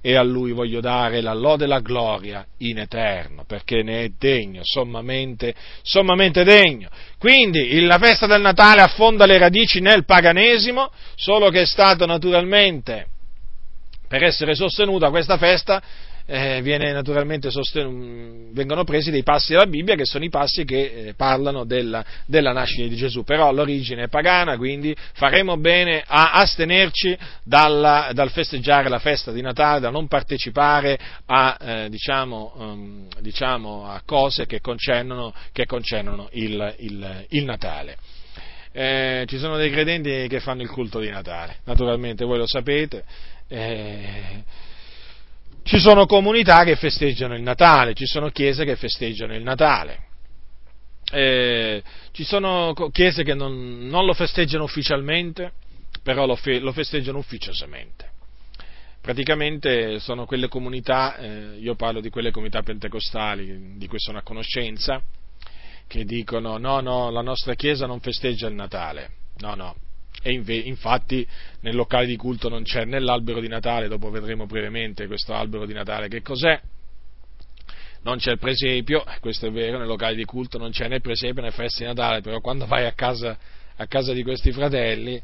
[0.02, 4.10] e a Lui voglio dare la lode e la gloria in eterno, perché ne è
[4.18, 6.89] degno, sommamente, sommamente degno.
[7.18, 13.08] Quindi la festa del Natale affonda le radici nel paganesimo, solo che è stato naturalmente,
[14.08, 15.84] per essere sostenuta questa festa,
[16.30, 21.66] eh, sostenu- vengono presi dei passi della Bibbia che sono i passi che eh, parlano
[21.66, 28.12] della, della, nascita di Gesù, però l'origine è pagana, quindi faremo bene a astenerci dalla,
[28.14, 34.02] dal festeggiare la festa di Natale, da non partecipare a, eh, diciamo, um, diciamo, a
[34.06, 37.98] cose che concernono, che concernono il, il, il Natale.
[38.72, 43.04] Eh, ci sono dei credenti che fanno il culto di Natale, naturalmente voi lo sapete.
[43.48, 44.44] Eh,
[45.70, 49.99] ci sono comunità che festeggiano il Natale, ci sono chiese che festeggiano il Natale.
[51.11, 55.51] Eh, ci sono chiese che non, non, lo festeggiano ufficialmente,
[56.01, 58.09] però lo, fe, lo festeggiano ufficiosamente.
[58.99, 64.24] praticamente sono quelle comunità, eh, io parlo di quelle comunità pentecostali di cui sono a
[64.24, 64.99] conoscenza,
[65.86, 69.76] che dicono no, no, la nostra Chiesa non festeggia il Natale, no, no.
[70.22, 70.32] E
[70.66, 71.26] infatti
[71.62, 75.66] nel locale di culto non c'è né l'albero di Natale, dopo vedremo brevemente questo albero
[75.66, 76.60] di Natale che cos'è,
[78.01, 81.41] non c'è il presepio, questo è vero, nel locale di culto non c'è né presepio
[81.41, 83.38] né festa di Natale, però quando vai a casa,
[83.76, 85.22] a casa di questi fratelli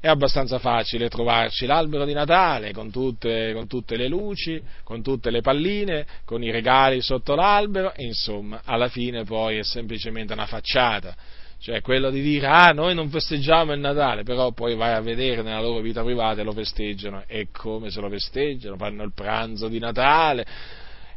[0.00, 5.30] è abbastanza facile trovarci l'albero di Natale con tutte, con tutte, le luci, con tutte
[5.30, 11.14] le palline, con i regali sotto l'albero, insomma, alla fine poi è semplicemente una facciata.
[11.60, 15.42] Cioè quello di dire, ah, noi non festeggiamo il Natale, però poi vai a vedere
[15.42, 17.24] nella loro vita privata e lo festeggiano.
[17.26, 18.76] E come se lo festeggiano?
[18.76, 20.46] Fanno il pranzo di Natale.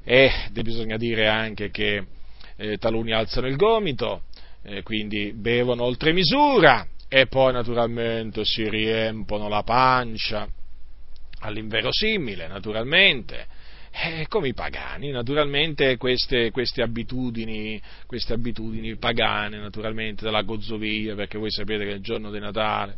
[0.04, 2.06] E bisogna dire anche che
[2.58, 4.24] eh, taluni alzano il gomito,
[4.64, 10.46] eh, quindi bevono oltre misura, e poi naturalmente si riempono la pancia
[11.40, 13.46] all'inverosimile, naturalmente,
[13.96, 21.38] eh, come i pagani, naturalmente queste, queste, abitudini, queste abitudini pagane, naturalmente della gozzovia, perché
[21.38, 22.98] voi sapete che il giorno di Natale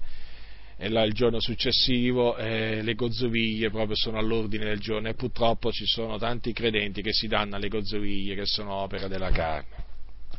[0.78, 5.72] e là il giorno successivo eh, le gozzoviglie proprio sono all'ordine del giorno e purtroppo
[5.72, 9.84] ci sono tanti credenti che si danno alle gozzoviglie che sono opera della carne.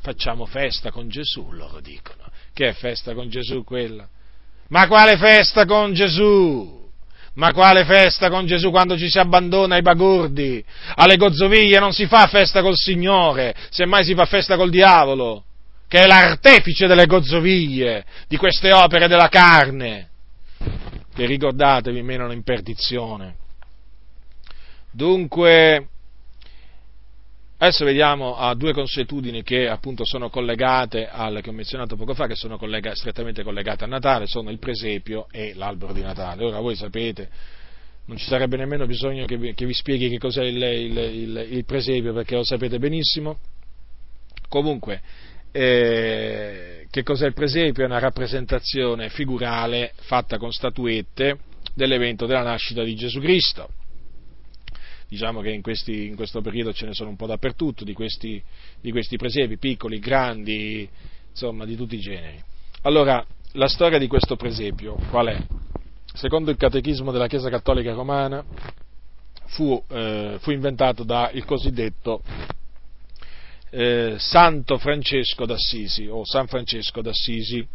[0.00, 2.30] Facciamo festa con Gesù, loro dicono.
[2.52, 4.08] Che è festa con Gesù quella?
[4.68, 6.85] Ma quale festa con Gesù?
[7.36, 10.64] Ma quale festa con Gesù quando ci si abbandona ai bagordi?
[10.94, 15.44] Alle gozzoviglie non si fa festa col Signore, semmai si fa festa col diavolo,
[15.86, 20.08] che è l'artefice delle gozzoviglie, di queste opere della carne,
[21.14, 23.34] che ricordatevi menano in perdizione.
[24.90, 25.88] Dunque,
[27.58, 32.26] Adesso vediamo a due consuetudini che appunto sono collegate al che ho menzionato poco fa,
[32.26, 36.44] che sono collega, strettamente collegate a Natale, sono il presepio e l'albero di Natale.
[36.44, 37.30] Ora voi sapete,
[38.04, 41.46] non ci sarebbe nemmeno bisogno che vi, che vi spieghi che cos'è il, il, il,
[41.52, 43.38] il, presepio, perché lo sapete benissimo.
[44.50, 45.00] Comunque,
[45.50, 47.84] eh, che cos'è il presepio?
[47.84, 51.38] È una rappresentazione figurale fatta con statuette
[51.72, 53.70] dell'evento della nascita di Gesù Cristo
[55.08, 58.42] diciamo che in, questi, in, questo periodo ce ne sono un po' dappertutto, di questi,
[58.80, 60.88] di questi presepi, piccoli, grandi,
[61.30, 62.42] insomma di tutti i generi.
[62.82, 65.42] Allora, la storia di questo presepio qual è?
[66.12, 68.44] Secondo il catechismo della Chiesa Cattolica Romana
[69.46, 72.22] fu, eh, fu inventato dal cosiddetto
[73.70, 77.66] eh, Santo Francesco d'Assisi o San Francesco d'Assisi.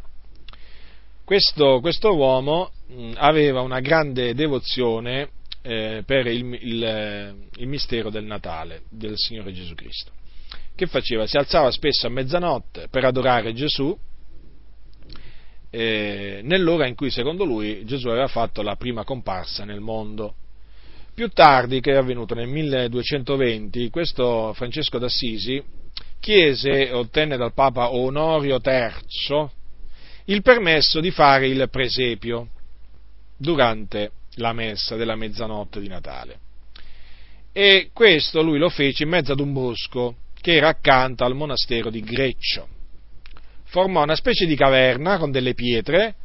[1.24, 5.30] Questo, questo uomo mh, aveva una grande devozione
[5.62, 10.12] eh, per il, il, il mistero del Natale del Signore Gesù Cristo.
[10.76, 11.28] Che faceva?
[11.28, 13.96] Si alzava spesso a mezzanotte per adorare Gesù,
[15.70, 20.36] eh, nell'ora in cui secondo lui Gesù aveva fatto la prima comparsa nel mondo.
[21.14, 25.62] Più tardi, che è avvenuto nel 1220, questo Francesco d'Assisi
[26.20, 29.50] chiese ottenne dal Papa Onorio III
[30.26, 32.50] il permesso di fare il presepio
[33.36, 36.40] durante la messa della mezzanotte di Natale.
[37.54, 41.90] E questo lui lo fece in mezzo ad un bosco che era accanto al monastero
[41.90, 42.68] di Greccio.
[43.66, 46.16] Formò una specie di caverna con delle pietre,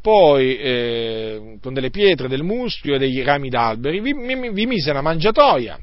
[0.00, 4.14] poi eh, con delle pietre, del muschio e dei rami d'alberi, vi,
[4.50, 5.78] vi, mise una mangiatoia,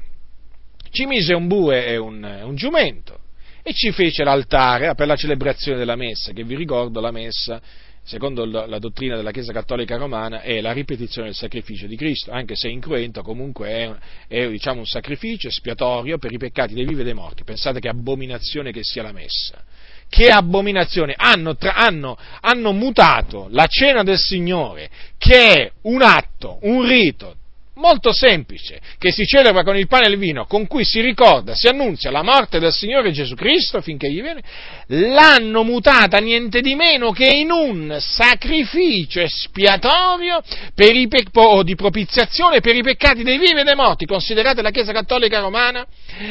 [0.90, 3.20] ci mise un bue e un, un giumento
[3.62, 7.60] e ci fece l'altare per la celebrazione della messa, che vi ricordo la messa
[8.08, 12.56] secondo la dottrina della Chiesa Cattolica Romana, è la ripetizione del sacrificio di Cristo, anche
[12.56, 13.94] se incruento, comunque è,
[14.26, 17.44] è diciamo, un sacrificio espiatorio per i peccati dei vivi e dei morti.
[17.44, 19.62] Pensate che abominazione che sia la messa.
[20.08, 21.12] Che abominazione!
[21.14, 24.88] Hanno, tra, hanno, hanno mutato la cena del Signore,
[25.18, 27.36] che è un atto, un rito
[27.78, 31.54] molto semplice, che si celebra con il pane e il vino, con cui si ricorda,
[31.54, 34.42] si annunzia la morte del Signore Gesù Cristo finché gli viene,
[34.88, 40.42] l'hanno mutata niente di meno che in un sacrificio espiatorio
[40.74, 44.04] pe- o di propiziazione per i peccati dei vivi e dei morti.
[44.04, 45.86] Considerate la Chiesa Cattolica Romana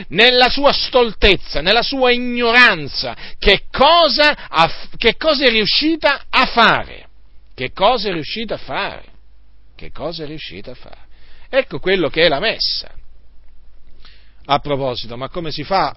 [0.09, 7.05] nella sua stoltezza, nella sua ignoranza, che cosa, ha, che cosa è riuscita a fare.
[7.55, 9.03] Che cosa è riuscita a fare?
[9.75, 11.06] Che cosa è riuscita a fare?
[11.49, 12.91] Ecco quello che è la messa.
[14.45, 15.95] A proposito, ma come si fa,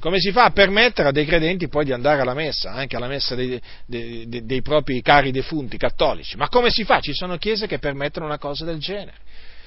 [0.00, 3.06] come si fa a permettere a dei credenti poi di andare alla messa, anche alla
[3.06, 6.36] messa dei, dei, dei, dei propri cari defunti cattolici?
[6.36, 7.00] Ma come si fa?
[7.00, 9.24] Ci sono chiese che permettono una cosa del genere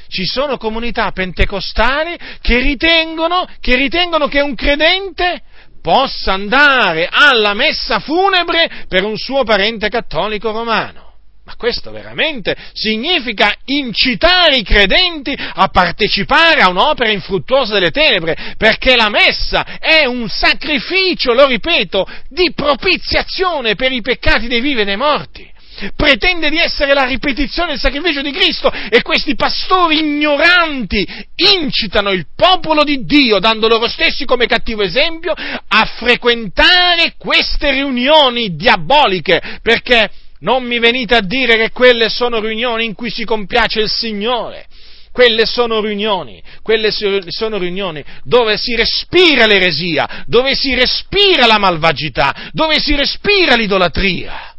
[0.09, 5.43] ci sono comunità pentecostali che ritengono, che ritengono, che un credente
[5.81, 11.08] possa andare alla messa funebre per un suo parente cattolico romano.
[11.49, 18.95] Ma questo veramente significa incitare i credenti a partecipare a un'opera infruttuosa delle tenebre, perché
[18.95, 24.85] la messa è un sacrificio, lo ripeto, di propiziazione per i peccati dei vivi e
[24.85, 25.51] dei morti.
[25.95, 31.03] Pretende di essere la ripetizione del sacrificio di Cristo e questi pastori ignoranti
[31.35, 38.55] incitano il popolo di Dio, dando loro stessi come cattivo esempio, a frequentare queste riunioni
[38.55, 43.81] diaboliche, perché non mi venite a dire che quelle sono riunioni in cui si compiace
[43.81, 44.67] il Signore.
[45.11, 52.51] Quelle sono riunioni, quelle sono riunioni dove si respira l'eresia, dove si respira la malvagità,
[52.53, 54.55] dove si respira l'idolatria.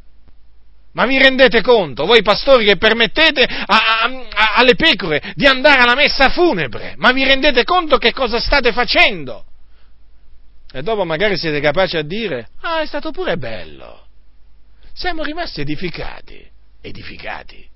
[0.93, 5.83] Ma vi rendete conto, voi pastori che permettete a, a, a, alle pecore di andare
[5.83, 9.45] alla messa funebre, ma vi rendete conto che cosa state facendo?
[10.72, 14.09] E dopo magari siete capaci a dire, ah è stato pure bello,
[14.93, 16.49] siamo rimasti edificati.
[16.80, 17.68] Edificati?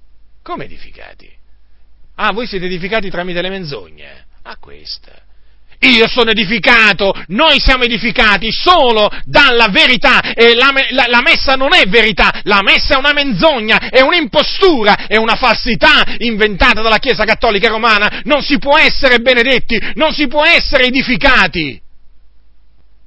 [0.43, 1.31] Come edificati?
[2.17, 4.27] Ah, voi siete edificati tramite le menzogne?
[4.43, 5.23] Ah, questa.
[5.81, 11.75] Io sono edificato, noi siamo edificati solo dalla verità e la, la, la, messa non
[11.75, 17.25] è verità, la messa è una menzogna, è un'impostura, è una falsità inventata dalla Chiesa
[17.25, 18.23] Cattolica Romana.
[18.25, 21.81] Non si può essere benedetti, non si può essere edificati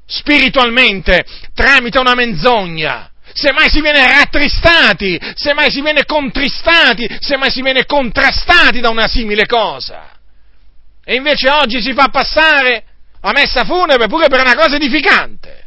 [0.09, 7.85] spiritualmente tramite una menzogna semmai si viene rattristati, semmai si viene contristati, semmai si viene
[7.85, 10.09] contrastati da una simile cosa.
[11.03, 12.83] E invece oggi si fa passare
[13.21, 15.65] la messa funebre pure per una cosa edificante.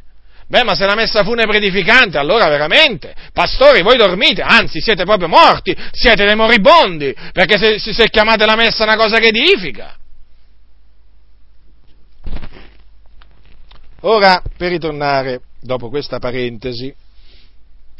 [0.49, 5.29] Beh, ma se la messa funebre edificante, allora veramente, pastori, voi dormite, anzi siete proprio
[5.29, 9.97] morti, siete dei moribondi, perché se, se chiamate la messa una cosa che edifica.
[14.01, 16.93] Ora, per ritornare, dopo questa parentesi,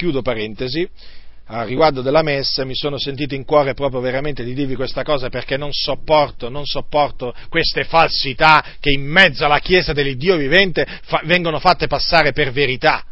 [0.01, 0.89] chiudo parentesi,
[1.49, 5.29] a riguardo della messa mi sono sentito in cuore proprio veramente di dirvi questa cosa
[5.29, 11.21] perché non sopporto, non sopporto queste falsità che in mezzo alla Chiesa dell'Iddio vivente fa,
[11.25, 13.05] vengono fatte passare per verità.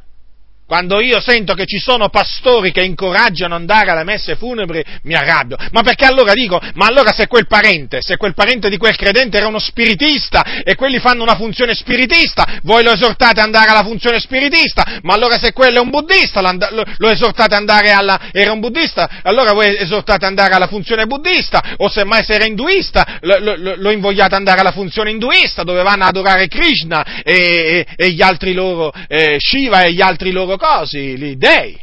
[0.69, 5.14] Quando io sento che ci sono pastori che incoraggiano ad andare alle messe funebri, mi
[5.14, 5.57] arrabbio.
[5.73, 9.39] Ma perché allora dico, ma allora se quel parente, se quel parente di quel credente
[9.39, 13.83] era uno spiritista e quelli fanno una funzione spiritista, voi lo esortate ad andare alla
[13.83, 18.53] funzione spiritista, ma allora se quello è un buddista, lo esortate ad andare alla, era
[18.53, 23.16] un buddista, allora voi esortate ad andare alla funzione buddista, o semmai se era induista,
[23.21, 27.35] lo, lo, lo invogliate ad andare alla funzione induista, dove vanno ad adorare Krishna e,
[27.35, 31.79] e, e gli altri loro, eh, Shiva e gli altri loro cosi, gli dei.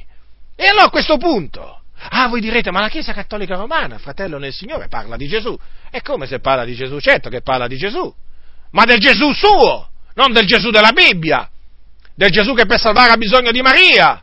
[0.56, 4.54] E allora a questo punto, ah voi direte, ma la Chiesa Cattolica Romana, fratello nel
[4.54, 5.58] Signore, parla di Gesù.
[5.90, 7.00] E come se parla di Gesù?
[7.00, 8.14] Certo che parla di Gesù,
[8.72, 11.50] ma del Gesù suo, non del Gesù della Bibbia,
[12.14, 14.22] del Gesù che per salvare ha bisogno di Maria,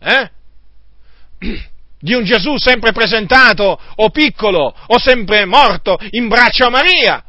[0.00, 0.30] eh?
[2.00, 7.24] di un Gesù sempre presentato o piccolo o sempre morto in braccio a Maria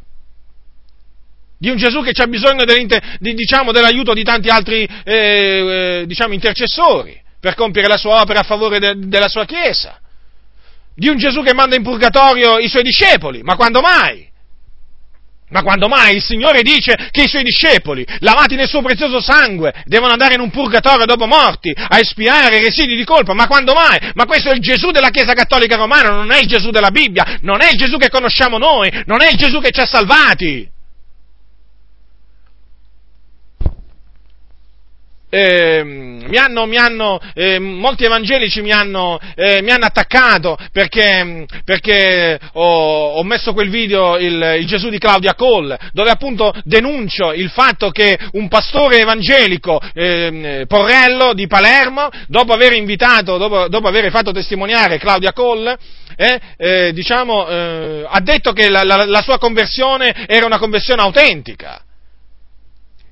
[1.62, 6.34] di un Gesù che ha bisogno di, diciamo, dell'aiuto di tanti altri eh, eh, diciamo,
[6.34, 10.00] intercessori per compiere la sua opera a favore de, della sua Chiesa,
[10.96, 14.28] di un Gesù che manda in purgatorio i suoi discepoli, ma quando mai?
[15.50, 19.72] Ma quando mai il Signore dice che i suoi discepoli, lavati nel suo prezioso sangue,
[19.86, 23.36] devono andare in un purgatorio dopo morti a espiare residui di colpa?
[23.36, 24.00] Ma quando mai?
[24.16, 27.38] Ma questo è il Gesù della Chiesa Cattolica Romana, non è il Gesù della Bibbia,
[27.42, 30.80] non è il Gesù che conosciamo noi, non è il Gesù che ci ha salvati.
[35.34, 41.46] Eh, mi hanno, mi hanno eh, molti evangelici mi hanno, eh, mi hanno attaccato perché,
[41.64, 47.32] perché ho, ho, messo quel video, il, il, Gesù di Claudia Cole, dove appunto denuncio
[47.32, 53.88] il fatto che un pastore evangelico, ehm, Porrello di Palermo, dopo aver invitato, dopo, dopo
[53.88, 55.78] aver fatto testimoniare Claudia Cole,
[56.18, 61.02] eh, eh, diciamo, eh, ha detto che la, la, la sua conversione era una conversione
[61.02, 61.84] autentica.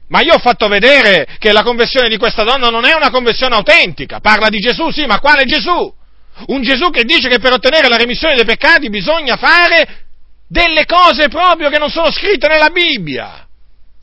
[0.10, 3.56] Ma io ho fatto vedere che la conversione di questa donna non è una conversione
[3.56, 4.20] autentica.
[4.20, 5.94] Parla di Gesù, sì, ma quale Gesù?
[6.48, 10.06] Un Gesù che dice che per ottenere la remissione dei peccati bisogna fare
[10.48, 13.48] delle cose proprio che non sono scritte nella Bibbia.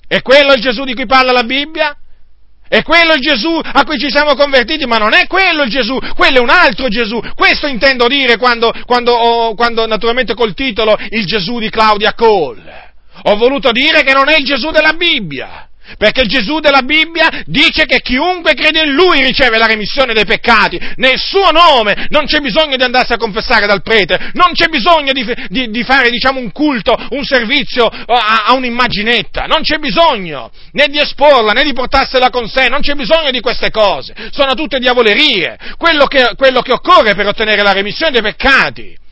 [0.06, 1.96] È quello il Gesù di cui parla la Bibbia?
[2.68, 5.98] È quello il Gesù a cui ci siamo convertiti, ma non è quello il Gesù,
[6.14, 7.20] quello è un altro Gesù.
[7.34, 12.94] Questo intendo dire quando, quando, oh, quando naturalmente col titolo Il Gesù di Claudia Cole.
[13.24, 15.68] Ho voluto dire che non è il Gesù della Bibbia
[15.98, 20.78] Perché Gesù della Bibbia dice che chiunque crede in Lui riceve la remissione dei peccati,
[20.96, 25.12] nel suo nome, non c'è bisogno di andarsi a confessare dal prete, non c'è bisogno
[25.12, 30.50] di, di, di fare diciamo un culto, un servizio a, a, un'immaginetta, non c'è bisogno
[30.72, 34.54] né di esporla né di portarsela con sé, non c'è bisogno di queste cose, sono
[34.54, 39.04] tutte diavolerie, quello che, quello che occorre per ottenere la remissione dei peccati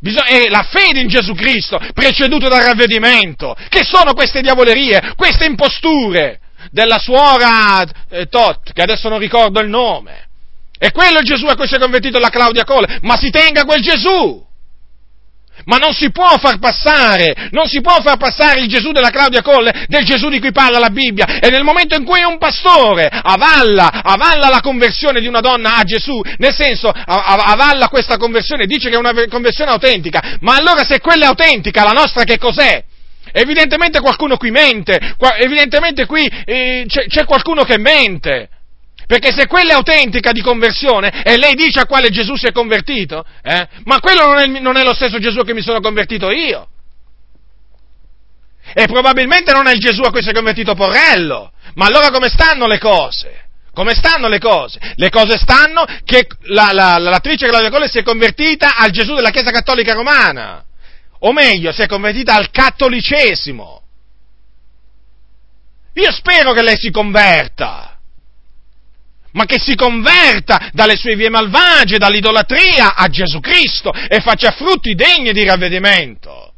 [0.00, 3.56] è la fede in Gesù Cristo, preceduto dal ravvedimento.
[3.68, 6.40] Che sono queste diavolerie, queste imposture
[6.70, 10.24] della suora eh, Tot, che adesso non ricordo il nome.
[10.78, 13.64] E quello è Gesù a cui si è convertito la Claudia Cole, ma si tenga
[13.64, 14.45] quel Gesù
[15.64, 19.42] ma non si può far passare, non si può far passare il Gesù della Claudia
[19.42, 21.38] Colle del Gesù di cui parla la Bibbia.
[21.40, 25.82] E nel momento in cui un pastore avalla, avalla la conversione di una donna a
[25.82, 31.00] Gesù, nel senso avalla questa conversione, dice che è una conversione autentica, ma allora se
[31.00, 32.84] quella è autentica, la nostra che cos'è?
[33.32, 34.98] Evidentemente qualcuno qui mente,
[35.38, 38.48] evidentemente qui eh, c'è, c'è qualcuno che mente.
[39.06, 42.52] Perché se quella è autentica di conversione e lei dice a quale Gesù si è
[42.52, 46.30] convertito, eh, ma quello non è, non è lo stesso Gesù che mi sono convertito
[46.30, 46.68] io.
[48.74, 51.52] E probabilmente non è il Gesù a cui si è convertito Porrello.
[51.74, 53.44] Ma allora come stanno le cose?
[53.72, 54.80] Come stanno le cose?
[54.96, 59.30] Le cose stanno che la, la, l'attrice Claudia Colle si è convertita al Gesù della
[59.30, 60.64] Chiesa Cattolica Romana.
[61.20, 63.82] O meglio, si è convertita al cattolicesimo.
[65.94, 67.95] Io spero che lei si converta
[69.36, 74.94] ma che si converta dalle sue vie malvagie, dall'idolatria a Gesù Cristo e faccia frutti
[74.94, 76.52] degni di ravvedimento.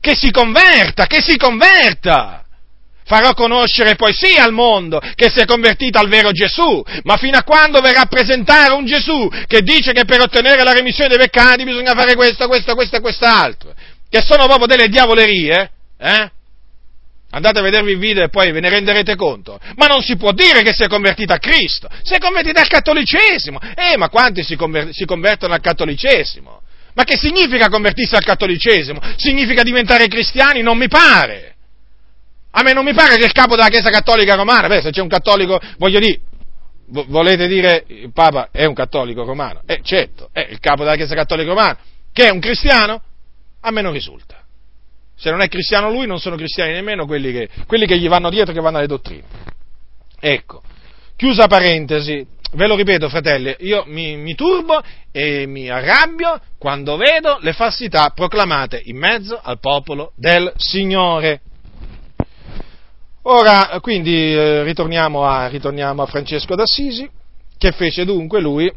[0.00, 2.44] Che si converta, che si converta.
[3.04, 7.36] Farò conoscere poi sì al mondo che si è convertito al vero Gesù, ma fino
[7.38, 11.18] a quando verrà a presentare un Gesù che dice che per ottenere la remissione dei
[11.18, 13.74] peccati bisogna fare questo, questo, questo e quest'altro,
[14.08, 16.30] che sono proprio delle diavolerie, eh?
[17.32, 19.58] Andate a vedervi il video e poi ve ne renderete conto.
[19.76, 22.68] Ma non si può dire che si è convertita a Cristo, si è convertita al
[22.68, 23.60] cattolicesimo.
[23.76, 26.62] Eh, ma quanti si, conver- si convertono al cattolicesimo?
[26.94, 29.00] Ma che significa convertirsi al cattolicesimo?
[29.16, 30.60] Significa diventare cristiani?
[30.60, 31.54] Non mi pare.
[32.52, 35.00] A me non mi pare che il capo della Chiesa Cattolica Romana, beh, se c'è
[35.00, 36.18] un cattolico, voglio dire,
[36.88, 39.62] volete dire il Papa è un cattolico romano?
[39.66, 41.78] Eh, certo, è il capo della Chiesa Cattolica Romana,
[42.12, 43.00] che è un cristiano?
[43.60, 44.39] A me non risulta.
[45.20, 48.30] Se non è cristiano lui, non sono cristiani nemmeno quelli che, quelli che gli vanno
[48.30, 49.22] dietro, che vanno alle dottrine.
[50.18, 50.62] Ecco,
[51.14, 54.82] chiusa parentesi, ve lo ripeto fratelli, io mi, mi, turbo
[55.12, 61.42] e mi arrabbio quando vedo le falsità proclamate in mezzo al popolo del Signore.
[63.24, 67.06] Ora, quindi, eh, ritorniamo, a, ritorniamo, a, Francesco d'Assisi,
[67.58, 68.72] che fece dunque lui,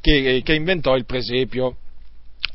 [0.00, 1.74] che, che inventò il presepio.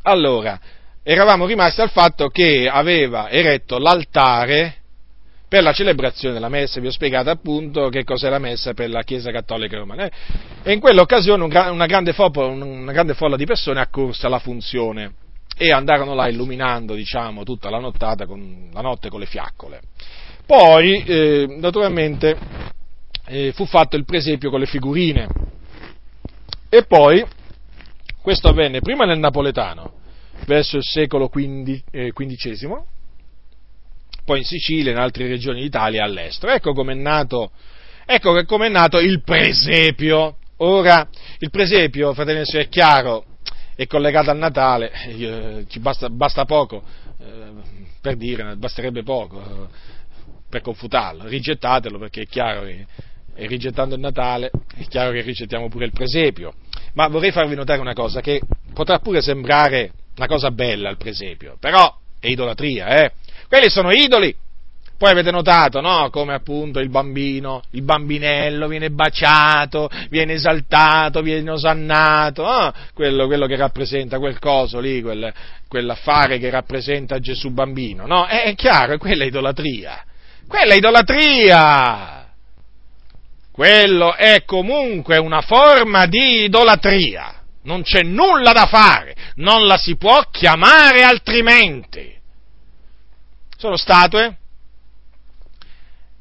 [0.03, 0.57] Allora,
[1.03, 4.77] eravamo rimasti al fatto che aveva eretto l'altare
[5.53, 9.03] per la celebrazione della messa, vi ho spiegato appunto che cos'è la messa per la
[9.03, 10.09] Chiesa Cattolica Romana.
[10.63, 15.13] E in quell'occasione una grande, folla, una grande folla di persone accorse alla funzione
[15.55, 17.79] e andarono là illuminando, diciamo, tutta la,
[18.25, 19.81] con, la notte con le fiaccole.
[20.47, 22.35] Poi, eh, naturalmente,
[23.27, 25.27] eh, fu fatto il presepio con le figurine.
[26.67, 27.23] E poi,
[28.23, 30.01] questo avvenne prima nel napoletano,
[30.45, 32.13] verso il secolo XV, eh,
[34.25, 36.53] poi in Sicilia, in altre regioni d'Italia e all'estero.
[36.53, 37.51] Ecco come è nato,
[38.05, 40.37] ecco come è nato il presepio.
[40.57, 41.07] Ora,
[41.39, 43.25] il presepio, fratelli e è chiaro,
[43.75, 46.83] è collegato al Natale, eh, ci basta, basta poco,
[47.19, 47.51] eh,
[47.99, 49.67] per dire, basterebbe poco eh,
[50.47, 52.85] per confutarlo, rigettatelo perché è chiaro che
[53.35, 56.53] e rigettando il Natale è chiaro che rigettiamo pure il presepio.
[56.93, 58.41] Ma vorrei farvi notare una cosa che
[58.73, 63.11] potrà pure sembrare una cosa bella il presepio, però è idolatria, eh?
[63.47, 64.35] Quelli sono idoli.
[64.95, 66.09] Poi avete notato, no?
[66.11, 72.71] Come appunto il bambino, il bambinello viene baciato, viene esaltato, viene osannato, no?
[72.93, 75.33] quello, quello, che rappresenta quel coso lì, quel,
[75.67, 78.27] quell'affare che rappresenta Gesù bambino, no?
[78.27, 80.05] È, è chiaro, quella idolatria.
[80.47, 82.27] Quella è idolatria!
[83.51, 89.95] Quello è comunque una forma di idolatria non c'è nulla da fare, non la si
[89.95, 92.13] può chiamare altrimenti.
[93.57, 94.37] Sono statue.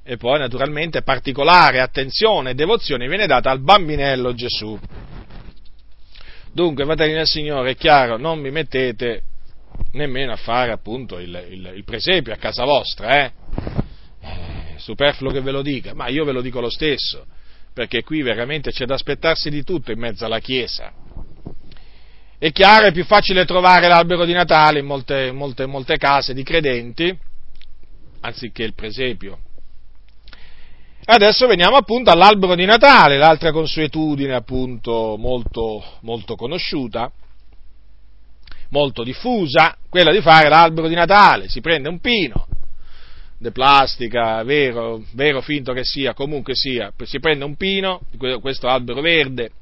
[0.04, 4.78] E poi naturalmente particolare attenzione e devozione viene data al bambinello Gesù.
[6.52, 9.22] Dunque, fratelli del Signore, è chiaro, non mi mettete
[9.92, 13.32] nemmeno a fare appunto il, il, il presepio a casa vostra, eh?
[14.20, 14.74] eh?
[14.76, 17.24] Superfluo che ve lo dica, ma io ve lo dico lo stesso,
[17.72, 20.92] perché qui veramente c'è da aspettarsi di tutto in mezzo alla Chiesa.
[22.42, 26.42] È chiaro, è più facile trovare l'albero di Natale in molte, molte, molte case di
[26.42, 27.16] credenti,
[28.18, 29.38] anziché il presepio.
[31.04, 37.12] Adesso veniamo appunto all'albero di Natale, l'altra consuetudine appunto molto, molto conosciuta,
[38.70, 41.48] molto diffusa, quella di fare l'albero di Natale.
[41.48, 42.48] Si prende un pino,
[43.38, 48.00] di plastica, vero, vero, finto che sia, comunque sia, si prende un pino,
[48.40, 49.52] questo albero verde,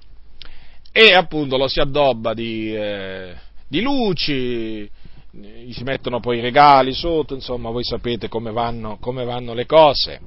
[0.92, 3.34] e appunto lo si addobba di, eh,
[3.68, 4.90] di luci,
[5.32, 9.66] gli si mettono poi i regali sotto, insomma voi sapete come vanno, come vanno le
[9.66, 10.20] cose.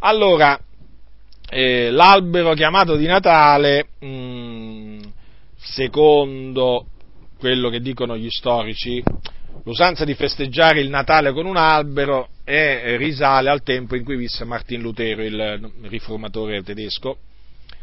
[0.00, 0.58] Allora,
[1.48, 5.00] eh, l'albero chiamato di Natale, mh, mm,
[5.56, 6.86] secondo
[7.38, 9.02] quello che dicono gli storici,
[9.62, 14.44] l'usanza di festeggiare il Natale con un albero è, risale al tempo in cui visse
[14.44, 17.18] Martin Lutero, il riformatore tedesco,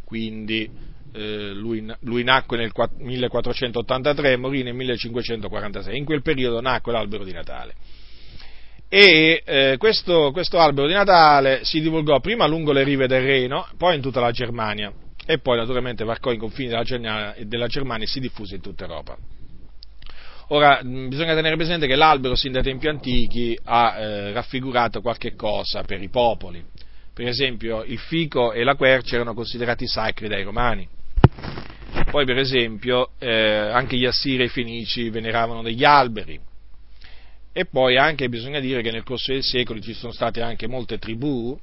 [0.04, 0.70] quindi
[1.14, 7.24] eh, lui, lui, nacque nel 1483 e morì nel 1546, in quel periodo nacque l'albero
[7.24, 7.74] di Natale.
[8.90, 13.68] E eh, questo, questo albero di Natale si divulgò prima lungo le rive del Reno,
[13.78, 14.94] poi in tutta la Germania
[15.26, 18.84] e poi naturalmente varcò i confini della Germania, della Germania e si diffuse in tutta
[18.84, 19.18] Europa.
[20.50, 25.84] Ora, bisogna tenere presente che l'albero sin dai tempi antichi ha eh, raffigurato qualche cosa
[25.84, 26.64] per i popoli.
[27.14, 30.88] Per esempio, il fico e la quercia erano considerati sacri dai romani.
[32.10, 36.40] Poi, per esempio, eh, anche gli assiri e i fenici veneravano degli alberi.
[37.52, 40.98] E poi anche bisogna dire che nel corso dei secoli ci sono state anche molte
[40.98, 41.60] tribù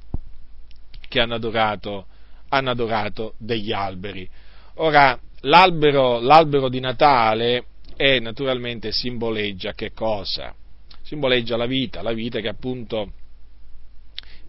[1.08, 2.06] che hanno adorato,
[2.48, 4.28] hanno adorato degli alberi.
[4.74, 7.64] Ora, l'albero, l'albero di Natale
[7.96, 10.54] e naturalmente simboleggia che cosa?
[11.02, 13.12] Simboleggia la vita, la vita che appunto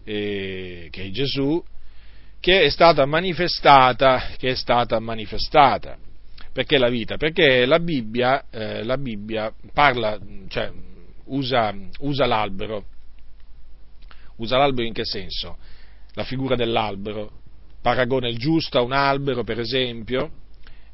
[0.04, 1.62] eh, che è Gesù,
[2.42, 5.96] che è stata manifestata, che è stata manifestata.
[6.52, 7.16] Perché la vita?
[7.16, 10.72] Perché la Bibbia, eh, la Bibbia parla, cioè,
[11.26, 12.86] usa, usa l'albero.
[14.38, 15.56] Usa l'albero in che senso?
[16.14, 17.30] La figura dell'albero.
[17.80, 20.32] Paragona il giusto a un albero, per esempio,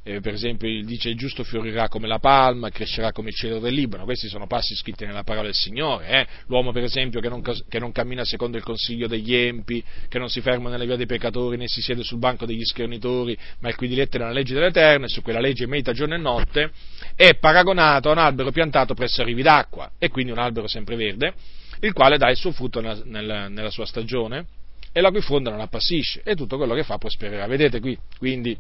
[0.08, 3.74] eh, per esempio dice il giusto fiorirà come la palma, crescerà come il cielo del
[3.74, 6.26] Libano, questi sono passi scritti nella parola del Signore, eh?
[6.46, 10.30] l'uomo per esempio che non, che non, cammina secondo il consiglio degli empi, che non
[10.30, 13.76] si ferma nelle vie dei peccatori né si siede sul banco degli schernitori, ma il
[13.76, 16.70] cui diletto è nella legge dell'Eterno e su quella legge medita giorno e notte,
[17.14, 21.34] è paragonato a un albero piantato presso rivi d'acqua e quindi un albero sempreverde,
[21.80, 24.46] il quale dà il suo frutto nella, nella, nella sua stagione
[24.90, 27.46] e la cui fonda non appassisce e tutto quello che fa prospererà.
[27.46, 28.56] Vedete qui, quindi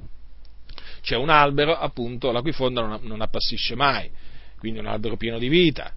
[1.08, 4.10] c'è un albero appunto la cui fonda non, appassisce mai,
[4.58, 5.90] quindi un albero pieno di vita.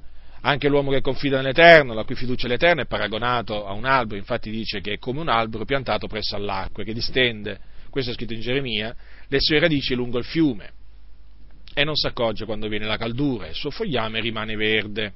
[0.44, 4.18] Anche l'uomo che confida nell'Eterno, la cui fiducia è l'Eterno, è paragonato a un albero,
[4.18, 7.60] infatti dice che è come un albero piantato presso all'acqua, che distende,
[7.90, 8.96] questo è scritto in Geremia,
[9.28, 10.72] le sue radici lungo il fiume
[11.74, 15.14] e non si accorge quando viene la caldura, il suo fogliame rimane verde.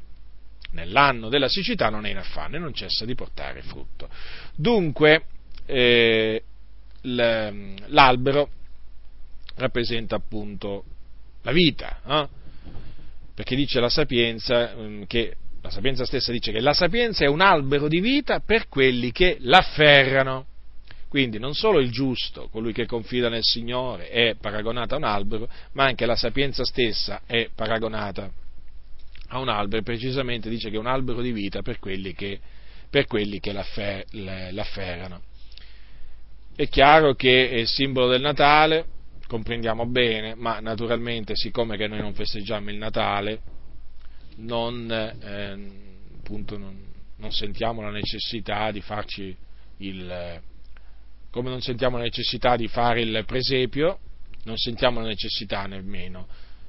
[0.71, 4.09] Nell'anno della siccità non è in affanno e non cessa di portare frutto.
[4.55, 5.23] Dunque,
[5.65, 6.43] eh,
[7.03, 8.49] l'albero
[9.55, 10.83] rappresenta appunto
[11.43, 12.27] la vita, eh?
[13.33, 17.41] perché dice la sapienza mm, che la sapienza stessa dice che la sapienza è un
[17.41, 20.45] albero di vita per quelli che l'afferrano.
[21.07, 25.49] Quindi non solo il giusto, colui che confida nel Signore, è paragonato a un albero,
[25.71, 28.29] ma anche la sapienza stessa è paragonata
[29.29, 32.39] a un albero, precisamente dice che è un albero di vita per quelli che,
[32.89, 35.21] per quelli che l'afferrano.
[36.55, 38.85] È chiaro che è il simbolo del Natale,
[39.27, 43.41] comprendiamo bene, ma naturalmente siccome che noi non festeggiamo il Natale,
[44.37, 45.57] non, eh,
[46.17, 46.77] appunto, non,
[47.17, 49.35] non sentiamo la necessità di farci
[49.77, 50.41] il,
[51.29, 53.99] come non sentiamo la necessità di fare il presepio,
[54.43, 56.27] non sentiamo la necessità nemmeno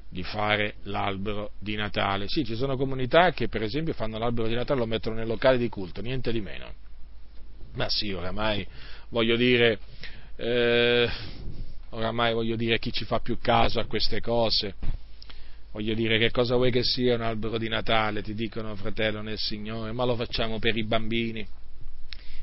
[0.09, 2.27] di fare l'albero di Natale.
[2.27, 5.27] Sì, ci sono comunità che per esempio fanno l'albero di Natale e lo mettono nel
[5.27, 6.73] locale di culto, niente di meno.
[7.75, 8.65] Ma sì, oramai
[9.09, 9.79] voglio dire,
[10.35, 11.09] eh,
[11.89, 14.75] oramai voglio dire chi ci fa più caso a queste cose.
[15.71, 19.37] Voglio dire che cosa vuoi che sia un albero di Natale, ti dicono fratello nel
[19.37, 21.47] Signore, ma lo facciamo per i bambini.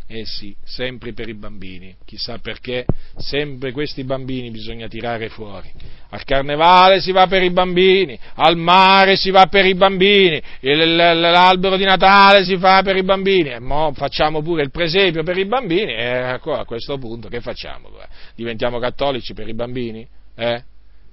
[0.07, 2.85] Eh sì, sempre per i bambini, chissà perché,
[3.17, 5.73] sempre questi bambini bisogna tirare fuori.
[6.11, 11.79] Al carnevale si va per i bambini, al mare si va per i bambini, l'albero
[11.79, 15.47] di Natale si fa per i bambini, e mo facciamo pure il presepio per i
[15.47, 17.89] bambini, e a questo punto che facciamo?
[18.35, 20.07] Diventiamo cattolici per i bambini?
[20.37, 20.63] Eh?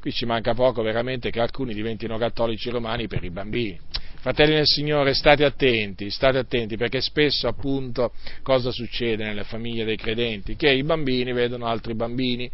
[0.01, 3.80] Qui ci manca poco veramente che alcuni diventino cattolici romani per i bambini.
[4.22, 8.11] Fratelli del Signore, state attenti, state attenti, perché spesso appunto
[8.43, 10.56] cosa succede nelle famiglie dei credenti?
[10.56, 12.48] Che i bambini vedono altri bambini,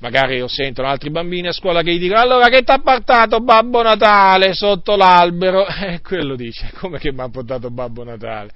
[0.00, 3.80] magari sentono altri bambini a scuola che gli dicono allora che ti ha portato Babbo
[3.80, 5.64] Natale sotto l'albero?
[5.80, 8.50] E quello dice, come che mi ha portato Babbo Natale?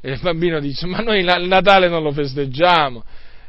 [0.00, 3.04] E il bambino dice, ma noi il Natale non lo festeggiamo.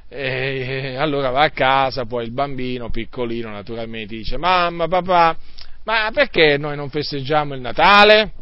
[0.10, 5.38] E allora va a casa, poi il bambino piccolino naturalmente dice, mamma, papà,
[5.84, 8.34] ma perché noi non festeggiamo il Natale?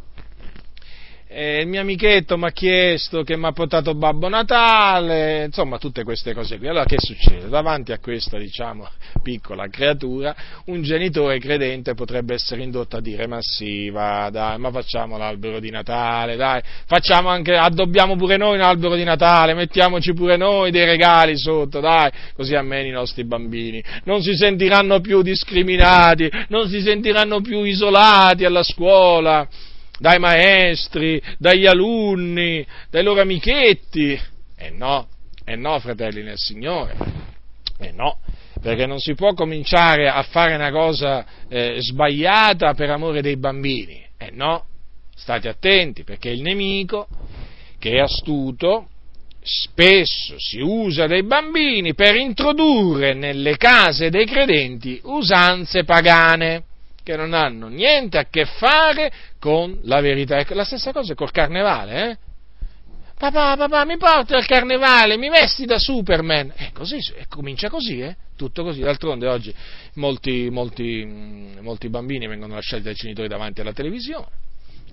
[1.32, 6.04] Eh, il mio amichetto mi ha chiesto che mi ha portato Babbo Natale, insomma tutte
[6.04, 6.68] queste cose qui.
[6.68, 7.50] Allora che succede?
[7.50, 8.90] Davanti a questa, diciamo,
[9.22, 10.36] piccola creatura,
[10.66, 15.60] un genitore credente potrebbe essere indotto a dire ma sì, va, dai, ma facciamo l'albero
[15.60, 20.72] di Natale, dai, facciamo anche, addobbiamo pure noi un albero di Natale, mettiamoci pure noi
[20.72, 26.68] dei regali sotto, dai, così almeno i nostri bambini non si sentiranno più discriminati, non
[26.68, 29.48] si sentiranno più isolati alla scuola
[30.00, 34.12] dai maestri, dagli alunni, dai loro amichetti.
[34.12, 35.08] E eh no,
[35.46, 36.96] e eh no, fratelli nel Signore,
[37.78, 38.20] e eh no,
[38.62, 44.04] perché non si può cominciare a fare una cosa eh, sbagliata per amore dei bambini.
[44.18, 44.66] E no,
[45.16, 47.08] state attenti, perché il nemico,
[47.78, 48.90] che è astuto,
[49.42, 56.64] spesso si usa dei bambini per introdurre nelle case dei credenti usanze pagane
[57.04, 60.38] che non hanno niente a che fare con la verità.
[60.38, 62.18] Ecco, la stessa cosa col carnevale, eh?
[63.18, 66.54] Papà, papà, mi porta al carnevale, mi vesti da Superman.
[66.56, 68.16] E così, comincia così, eh?
[68.38, 68.82] Tutto così.
[68.82, 69.54] D'altronde oggi
[69.96, 74.48] molti, molti, mm, molti bambini vengono lasciati dai genitori davanti alla televisione.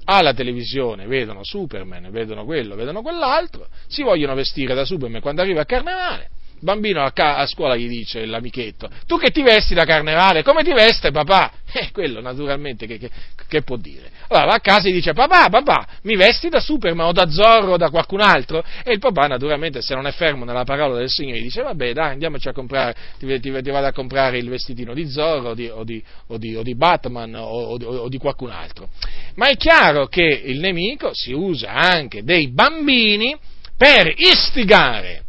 [0.09, 5.61] Alla televisione vedono Superman, vedono quello, vedono quell'altro, si vogliono vestire da Superman quando arriva
[5.61, 9.75] il carnevale il bambino a, ca- a, scuola gli dice l'amichetto, tu che ti vesti
[9.75, 11.53] da carnevale, come ti veste papà?
[11.77, 13.11] Eh, quello naturalmente che, che,
[13.49, 14.09] che, può dire?
[14.29, 17.73] Allora va a casa e dice, papà, papà, mi vesti da Superman o da Zorro
[17.73, 18.65] o da qualcun altro?
[18.83, 21.93] E il papà naturalmente se non è fermo nella parola del Signore gli dice, vabbè
[21.93, 25.55] dai andiamoci a comprare, ti, ti, ti vado a comprare il vestitino di Zorro o
[25.55, 28.89] di, o di, o di, o di Batman o di qualcun altro.
[29.35, 33.37] Ma è chiaro che il nemico si usa anche dei bambini
[33.77, 35.26] per istigare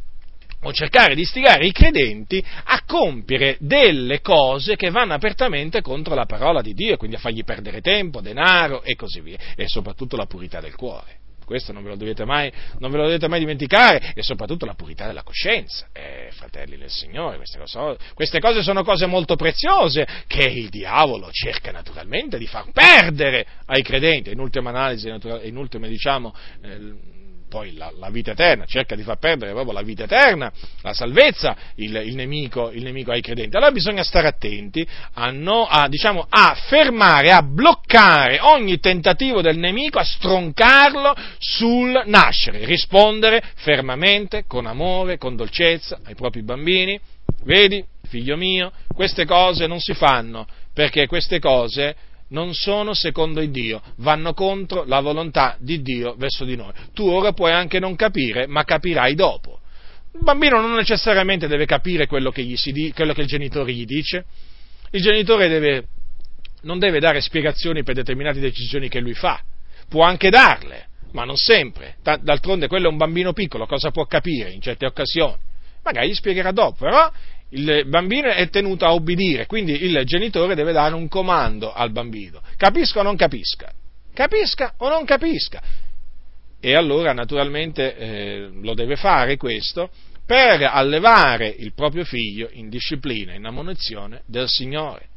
[0.67, 6.25] o cercare di istigare i credenti a compiere delle cose che vanno apertamente contro la
[6.25, 10.25] parola di Dio, quindi a fargli perdere tempo, denaro e così via, e soprattutto la
[10.25, 11.15] purità del cuore.
[11.45, 15.23] Questo non ve lo dovete mai, lo dovete mai dimenticare, e soprattutto la purità della
[15.23, 15.87] coscienza.
[15.93, 21.29] Eh, fratelli del Signore, queste cose, queste cose sono cose molto preziose che il diavolo
[21.31, 27.15] cerca naturalmente di far perdere ai credenti, in ultima analisi, in ultima diciamo, eh,
[27.47, 30.51] poi la, la, vita eterna, cerca di far perdere proprio la vita eterna,
[30.81, 33.55] la salvezza, il, il, nemico, il nemico, ai credenti.
[33.55, 39.57] Allora bisogna stare attenti a, no, a, diciamo, a, fermare, a bloccare ogni tentativo del
[39.57, 46.99] nemico, a stroncarlo sul nascere, rispondere fermamente, con amore, con dolcezza ai propri bambini.
[47.43, 51.95] Vedi, figlio mio, queste cose non si fanno perché queste cose
[52.29, 56.71] non sono secondo il Dio, vanno contro la volontà di Dio verso di noi.
[56.93, 59.59] Tu ora puoi anche non capire, ma capirai dopo.
[60.13, 64.25] Il bambino non necessariamente deve capire quello che, di, quello che il genitore gli dice.
[64.91, 65.87] Il genitore deve,
[66.61, 69.41] non deve dare spiegazioni per determinate decisioni che lui fa.
[69.87, 71.95] Può anche darle, ma non sempre.
[72.01, 75.37] D'altronde quello è un bambino piccolo, cosa può capire in certe occasioni?
[75.83, 77.09] Magari gli spiegherà dopo, però
[77.49, 82.41] il bambino è tenuto a obbedire, quindi il genitore deve dare un comando al bambino.
[82.57, 83.71] Capisca o non capisca?
[84.13, 85.61] Capisca o non capisca?
[86.59, 89.89] E allora naturalmente eh, lo deve fare questo
[90.25, 95.09] per allevare il proprio figlio in disciplina, in ammonizione del Signore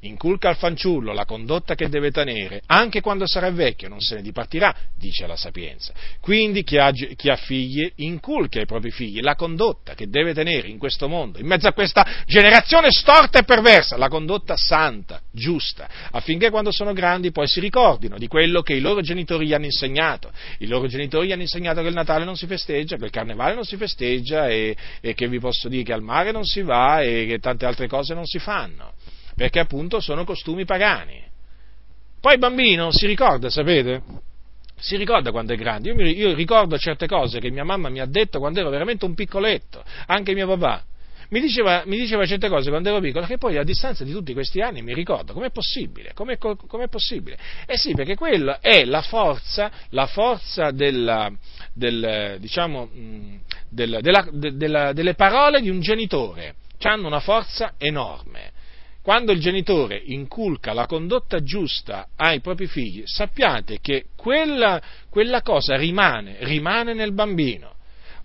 [0.00, 4.22] inculca al fanciullo la condotta che deve tenere, anche quando sarà vecchio non se ne
[4.22, 5.92] dipartirà, dice la sapienza.
[6.20, 10.68] Quindi chi ha, chi ha, figli inculca ai propri figli la condotta che deve tenere
[10.68, 15.88] in questo mondo, in mezzo a questa generazione storta e perversa, la condotta santa, giusta,
[16.12, 19.64] affinché quando sono grandi poi si ricordino di quello che i loro genitori gli hanno
[19.64, 20.30] insegnato.
[20.58, 23.54] I loro genitori gli hanno insegnato che il Natale non si festeggia, che il Carnevale
[23.54, 27.00] non si festeggia e, e che vi posso dire che al mare non si va
[27.00, 28.92] e che tante altre cose non si fanno
[29.38, 31.22] perché appunto sono costumi pagani.
[32.20, 34.02] Poi il bambino si ricorda, sapete?
[34.76, 35.90] Si ricorda quando è grande.
[35.90, 39.04] Io, mi, io ricordo certe cose che mia mamma mi ha detto quando ero veramente
[39.04, 40.82] un piccoletto, anche mio papà.
[41.30, 44.32] Mi diceva, mi diceva, certe cose quando ero piccolo che poi a distanza di tutti
[44.32, 45.32] questi anni mi ricordo.
[45.32, 46.12] Com'è possibile?
[46.14, 47.38] Com'è, com'è possibile?
[47.64, 51.30] Eh sì, perché quella è la forza, la forza della,
[51.72, 52.88] del, diciamo,
[53.68, 56.54] del, della, della, delle parole di un genitore.
[56.80, 58.56] Hanno una forza enorme
[59.08, 65.78] quando il genitore inculca la condotta giusta ai propri figli, sappiate che quella, quella cosa
[65.78, 67.76] rimane, rimane nel bambino.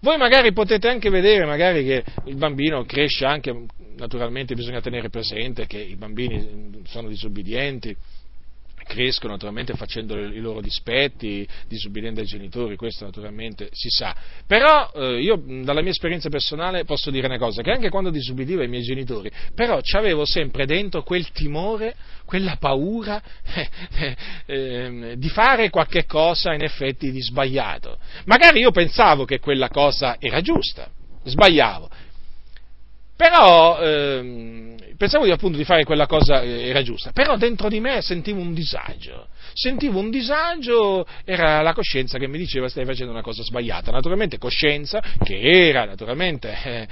[0.02, 3.64] Voi magari potete anche vedere magari che il bambino cresce anche,
[3.96, 7.96] naturalmente bisogna tenere presente che i bambini sono disobbedienti
[8.84, 14.16] crescono naturalmente facendo i loro dispetti, disubbidendo ai genitori, questo naturalmente si sa.
[14.46, 18.62] Però eh, io dalla mia esperienza personale posso dire una cosa, che anche quando disubbidivo
[18.62, 21.96] ai miei genitori, però avevo sempre dentro quel timore,
[22.26, 23.22] quella paura
[23.96, 24.16] eh,
[24.46, 27.98] eh, di fare qualche cosa in effetti di sbagliato.
[28.26, 30.90] Magari io pensavo che quella cosa era giusta,
[31.24, 31.90] sbagliavo,
[33.16, 38.02] però ehm, pensavo appunto di fare quella cosa eh, era giusta, però dentro di me
[38.02, 43.22] sentivo un disagio, sentivo un disagio, era la coscienza che mi diceva stai facendo una
[43.22, 46.88] cosa sbagliata, naturalmente coscienza che era naturalmente, eh,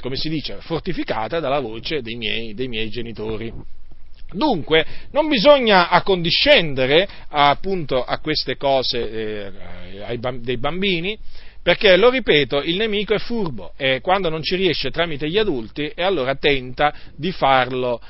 [0.00, 3.52] come si dice, fortificata dalla voce dei miei, dei miei genitori.
[4.32, 9.52] Dunque, non bisogna accondiscendere appunto a queste cose eh,
[10.04, 11.18] ai, dei bambini,
[11.62, 15.92] perché, lo ripeto, il nemico è furbo e quando non ci riesce tramite gli adulti,
[15.94, 18.00] e allora tenta di farlo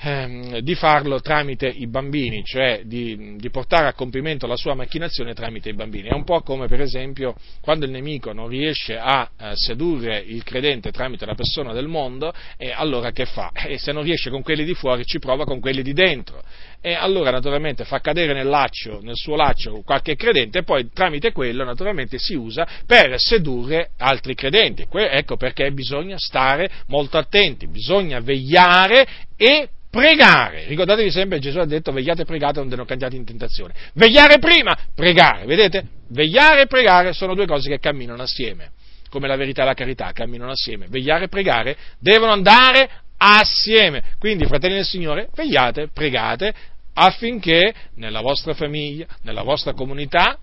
[0.00, 5.34] ehm, di farlo tramite i bambini, cioè di, di, portare a compimento la sua macchinazione
[5.34, 6.08] tramite i bambini.
[6.08, 10.42] È un po' come per esempio quando il nemico non riesce a, a sedurre il
[10.44, 13.50] credente tramite la persona del mondo, e allora che fa?
[13.52, 16.42] E se non riesce con quelli di fuori ci prova con quelli di dentro.
[16.80, 21.32] E allora naturalmente fa cadere nel, laccio, nel suo laccio qualche credente e poi tramite
[21.32, 24.86] quello naturalmente si usa per sedurre altri credenti.
[24.90, 29.06] Ecco perché bisogna stare molto attenti, bisogna vegliare
[29.36, 30.66] e pregare.
[30.66, 33.74] Ricordatevi sempre, Gesù ha detto vegliate e pregate non cadiate in tentazione.
[33.94, 35.84] Vegliare prima, pregare, vedete?
[36.10, 38.70] Vegliare e pregare sono due cose che camminano assieme,
[39.10, 40.86] come la verità e la carità camminano assieme.
[40.88, 42.88] Vegliare e pregare devono andare
[43.18, 44.02] assieme.
[44.18, 46.54] Quindi, fratelli del Signore, vegliate, pregate
[46.94, 50.38] affinché nella vostra famiglia, nella vostra comunità,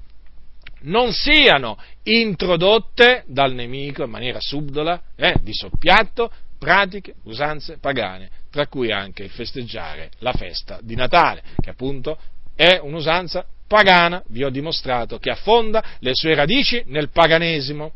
[0.81, 8.67] non siano introdotte dal nemico in maniera subdola, eh, di soppiatto, pratiche, usanze pagane, tra
[8.67, 12.17] cui anche il festeggiare la festa di Natale, che appunto
[12.55, 17.93] è un'usanza pagana, vi ho dimostrato che affonda le sue radici nel paganesimo.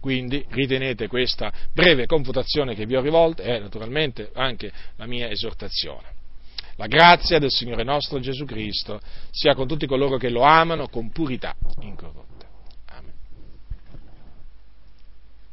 [0.00, 6.12] Quindi ritenete questa breve confutazione che vi ho rivolto e naturalmente anche la mia esortazione.
[6.76, 9.00] La grazia del Signore nostro Gesù Cristo
[9.30, 12.33] sia con tutti coloro che lo amano con purità incorrotta.